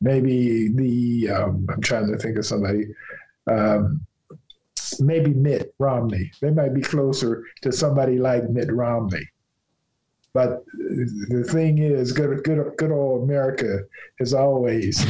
[0.00, 2.86] maybe the um, I'm trying to think of somebody.
[3.46, 4.06] Um,
[5.00, 6.30] maybe Mitt Romney.
[6.40, 9.28] They might be closer to somebody like Mitt Romney.
[10.34, 13.80] But the thing is, good, good, good old America
[14.18, 15.04] has always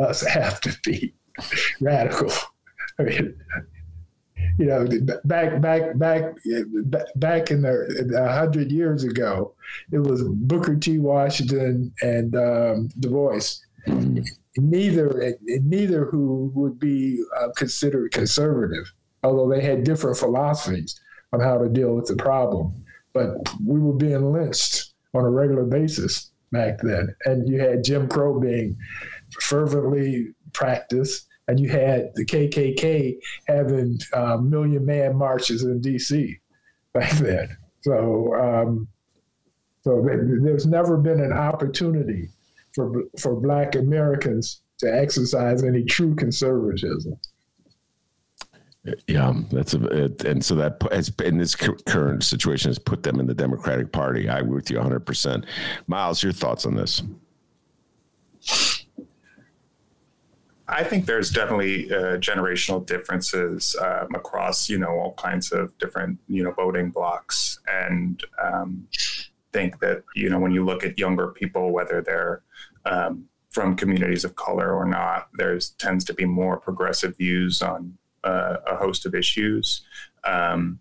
[0.00, 1.14] us have to be
[1.80, 2.30] radical.
[2.98, 3.40] I mean,
[4.58, 4.86] you know,
[5.24, 6.34] back, back, back,
[7.16, 9.54] back in the a hundred years ago,
[9.92, 10.98] it was Booker T.
[10.98, 13.40] Washington and um, Du Bois.
[14.56, 21.00] Neither, neither who would be uh, considered conservative although they had different philosophies
[21.32, 22.72] on how to deal with the problem.
[23.12, 23.30] But
[23.64, 27.14] we were being lynched on a regular basis back then.
[27.24, 28.76] And you had Jim Crow being
[29.40, 36.38] fervently practiced, and you had the KKK having uh, million man marches in DC
[36.92, 37.56] back then.
[37.82, 38.88] So, um,
[39.82, 42.28] so there's never been an opportunity
[42.74, 47.18] for for Black Americans to exercise any true conservatism.
[49.06, 53.20] Yeah, that's a, it, and so that has in this current situation has put them
[53.20, 54.28] in the Democratic Party.
[54.28, 55.00] I agree with you 100.
[55.00, 55.46] percent
[55.86, 57.02] Miles, your thoughts on this?
[60.70, 66.18] I think there's definitely uh, generational differences um, across, you know, all kinds of different,
[66.28, 68.86] you know, voting blocks, and um,
[69.52, 72.42] think that you know when you look at younger people, whether they're
[72.84, 77.97] um, from communities of color or not, there's tends to be more progressive views on
[78.24, 79.82] uh, a host of issues.
[80.24, 80.80] Um,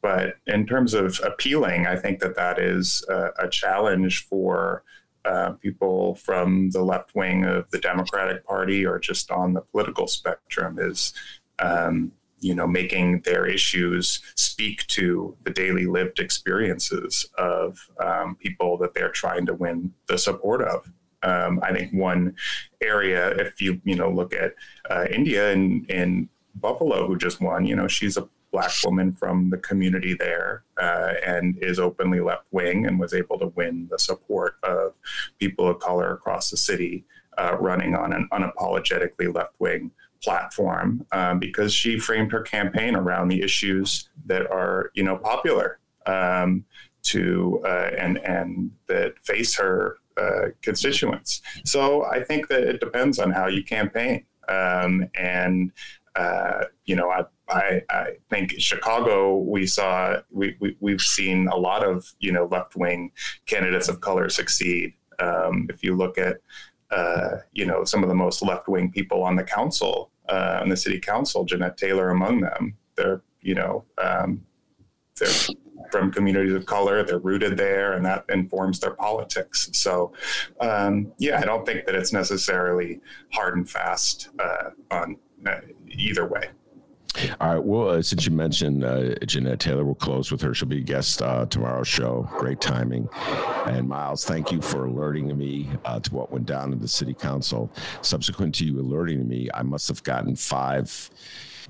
[0.00, 4.84] but in terms of appealing, I think that that is a, a challenge for
[5.24, 10.06] uh, people from the left wing of the Democratic Party or just on the political
[10.06, 11.12] spectrum is,
[11.58, 18.78] um, you know, making their issues speak to the daily lived experiences of um, people
[18.78, 20.90] that they're trying to win the support of.
[21.24, 22.36] Um, I think one
[22.80, 24.54] area, if you you know look at
[24.88, 26.28] uh, India and and
[26.60, 31.12] Buffalo, who just won, you know, she's a black woman from the community there uh,
[31.24, 34.94] and is openly left wing and was able to win the support of
[35.38, 37.04] people of color across the city
[37.36, 39.90] uh, running on an unapologetically left wing
[40.22, 45.78] platform um, because she framed her campaign around the issues that are you know popular
[46.06, 46.64] um,
[47.02, 51.42] to uh, and and that face her uh, constituents.
[51.64, 54.24] So I think that it depends on how you campaign.
[54.48, 55.72] Um, and
[56.18, 61.56] uh, you know, I, I, I think Chicago, we saw, we, we, we've seen a
[61.56, 63.12] lot of, you know, left wing
[63.46, 64.94] candidates of color succeed.
[65.20, 66.38] Um, if you look at,
[66.90, 70.68] uh, you know, some of the most left wing people on the council, uh, on
[70.68, 74.44] the city council, Jeanette Taylor among them, they're, you know, um,
[75.18, 75.54] they're
[75.92, 79.70] from communities of color, they're rooted there, and that informs their politics.
[79.72, 80.12] So,
[80.60, 83.00] um, yeah, I don't think that it's necessarily
[83.32, 85.16] hard and fast uh, on
[85.90, 86.50] either way.
[87.40, 87.64] All right.
[87.64, 90.54] Well, uh, since you mentioned uh, Jeanette Taylor, we'll close with her.
[90.54, 92.28] She'll be a guest uh, tomorrow's show.
[92.38, 93.08] Great timing.
[93.66, 97.14] And Miles, thank you for alerting me uh, to what went down in the city
[97.14, 97.72] council.
[98.02, 101.10] Subsequent to you alerting me, I must have gotten five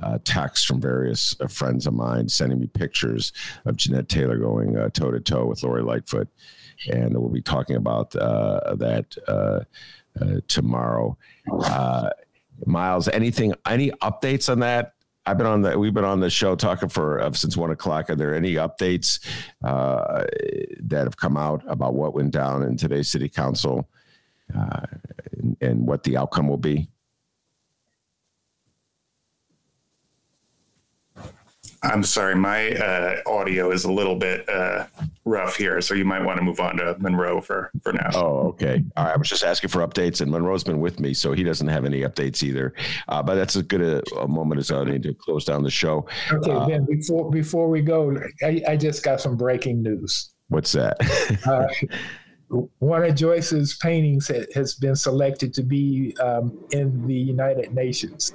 [0.02, 3.32] uh, texts from various uh, friends of mine sending me pictures
[3.64, 6.28] of Jeanette Taylor going toe to toe with Lori Lightfoot.
[6.92, 9.66] And we'll be talking about that
[10.46, 11.16] tomorrow.
[12.66, 14.94] Miles, anything, any updates on that?
[15.26, 18.08] I've been on the we've been on the show talking for uh, since one o'clock.
[18.08, 19.20] Are there any updates
[19.62, 20.24] uh,
[20.84, 23.90] that have come out about what went down in today's city council
[24.56, 24.80] uh,
[25.32, 26.88] and, and what the outcome will be?
[31.82, 34.86] I'm sorry, my uh, audio is a little bit uh,
[35.24, 38.10] rough here, so you might want to move on to Monroe for for now.
[38.14, 38.82] Oh, okay.
[38.96, 39.14] All right.
[39.14, 41.84] I was just asking for updates, and Monroe's been with me, so he doesn't have
[41.84, 42.74] any updates either.
[43.06, 45.70] Uh, but that's as good a, a, moment as I need to close down the
[45.70, 46.06] show.
[46.32, 46.84] Okay, uh, Ben.
[46.84, 50.30] Before before we go, I, I, just got some breaking news.
[50.48, 50.96] What's that?
[51.46, 51.68] Uh,
[52.78, 58.32] one of Joyce's paintings has been selected to be um, in the United Nations.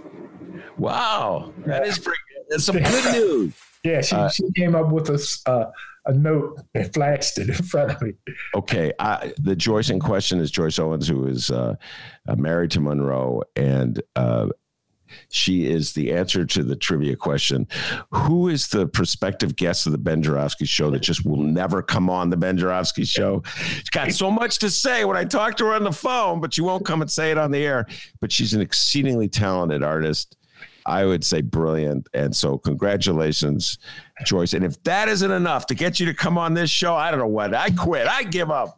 [0.78, 3.54] Wow, that is pretty that's some good news.
[3.84, 5.72] Yeah, she, uh, she came up with a, uh,
[6.06, 8.14] a note and flashed it in front of me.
[8.56, 8.94] Okay.
[9.00, 11.76] I, the Joyce in question is Joyce Owens, who is uh,
[12.28, 13.44] uh married to Monroe.
[13.56, 14.48] And uh,
[15.30, 17.68] she is the answer to the trivia question
[18.12, 22.10] Who is the prospective guest of the Ben Joravsky show that just will never come
[22.10, 23.44] on the Ben Joravsky show?
[23.56, 26.54] She's got so much to say when I talk to her on the phone, but
[26.54, 27.86] she won't come and say it on the air.
[28.22, 30.38] But she's an exceedingly talented artist
[30.86, 32.08] I would say brilliant.
[32.14, 33.78] And so, congratulations,
[34.26, 34.54] Joyce.
[34.54, 37.20] And if that isn't enough to get you to come on this show, I don't
[37.20, 37.54] know what.
[37.54, 38.08] I quit.
[38.08, 38.78] I give up.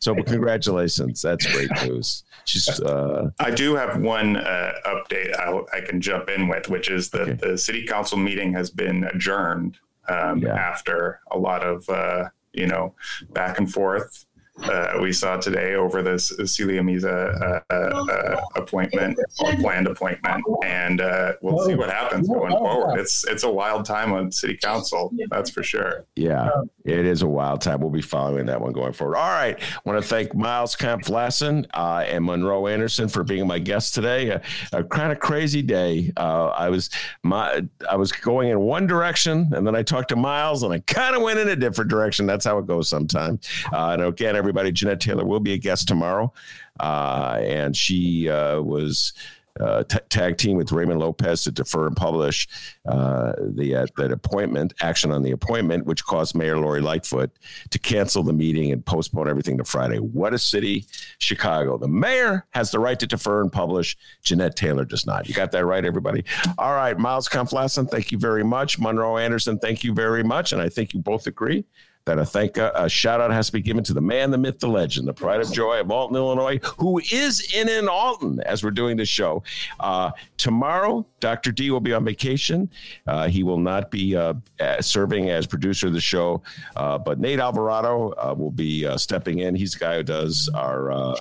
[0.00, 1.22] So, congratulations.
[1.22, 2.24] That's great news.
[2.44, 2.68] She's.
[2.80, 7.10] Uh, I do have one uh, update I'll, i can jump in with, which is
[7.10, 7.32] that okay.
[7.34, 10.54] the city council meeting has been adjourned um, yeah.
[10.54, 12.94] after a lot of uh, you know
[13.30, 14.24] back and forth
[14.64, 21.00] uh, we saw today over this Celia Meza uh, uh, appointment or planned appointment, and
[21.00, 22.98] uh, we'll see what happens going forward.
[22.98, 26.06] It's it's a wild time on city council, that's for sure.
[26.16, 26.50] Yeah,
[26.84, 27.80] it is a wild time.
[27.80, 29.16] We'll be following that one going forward.
[29.16, 33.46] All right, I want to thank Miles Kemp Lassen uh, and Monroe Anderson for being
[33.46, 34.30] my guests today.
[34.30, 36.12] A, a kind of crazy day.
[36.16, 36.90] Uh, I was
[37.22, 40.80] my I was going in one direction, and then I talked to Miles, and I
[40.80, 42.26] kind of went in a different direction.
[42.26, 43.48] That's how it goes sometimes.
[43.72, 44.72] and again, every everybody.
[44.72, 46.32] Jeanette Taylor will be a guest tomorrow,
[46.80, 49.12] uh, and she uh, was.
[49.60, 52.46] Uh, t- tag team with Raymond Lopez to defer and publish
[52.86, 57.32] uh, the uh, that appointment action on the appointment, which caused Mayor Lori Lightfoot
[57.70, 59.98] to cancel the meeting and postpone everything to Friday.
[59.98, 60.86] What a city,
[61.18, 61.76] Chicago!
[61.76, 63.96] The mayor has the right to defer and publish.
[64.22, 65.26] Jeanette Taylor does not.
[65.26, 66.24] You got that right, everybody.
[66.56, 68.78] All right, Miles Kampf-Lassin, thank you very much.
[68.78, 71.64] Monroe Anderson, thank you very much, and I think you both agree
[72.08, 74.58] that a thank a shout out has to be given to the man, the myth,
[74.60, 78.64] the legend, the pride of joy of Alton, Illinois, who is in an Alton as
[78.64, 79.42] we're doing this show.
[79.78, 81.52] Uh, tomorrow, Dr.
[81.52, 82.70] D will be on vacation.
[83.06, 84.32] Uh, he will not be uh,
[84.80, 86.42] serving as producer of the show,
[86.76, 89.54] uh, but Nate Alvarado uh, will be uh, stepping in.
[89.54, 91.14] He's the guy who does our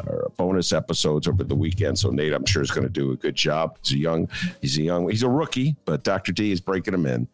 [0.00, 1.98] our bonus episodes over the weekend.
[1.98, 3.78] So Nate, I'm sure, is going to do a good job.
[3.82, 4.28] He's a young,
[4.60, 6.32] he's a young, he's a rookie, but Dr.
[6.32, 7.28] D is breaking him in.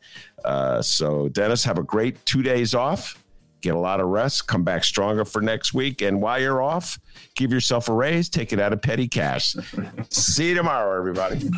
[0.45, 3.19] Uh, so Dennis, have a great two days off.
[3.61, 4.49] Get a lot of rest.
[4.49, 6.03] Come back stronger for next week.
[6.03, 6.99] And while you're off,
[7.37, 8.29] give yourself a raise.
[8.29, 9.55] Take it out of petty cash.
[10.11, 11.49] See you tomorrow, everybody.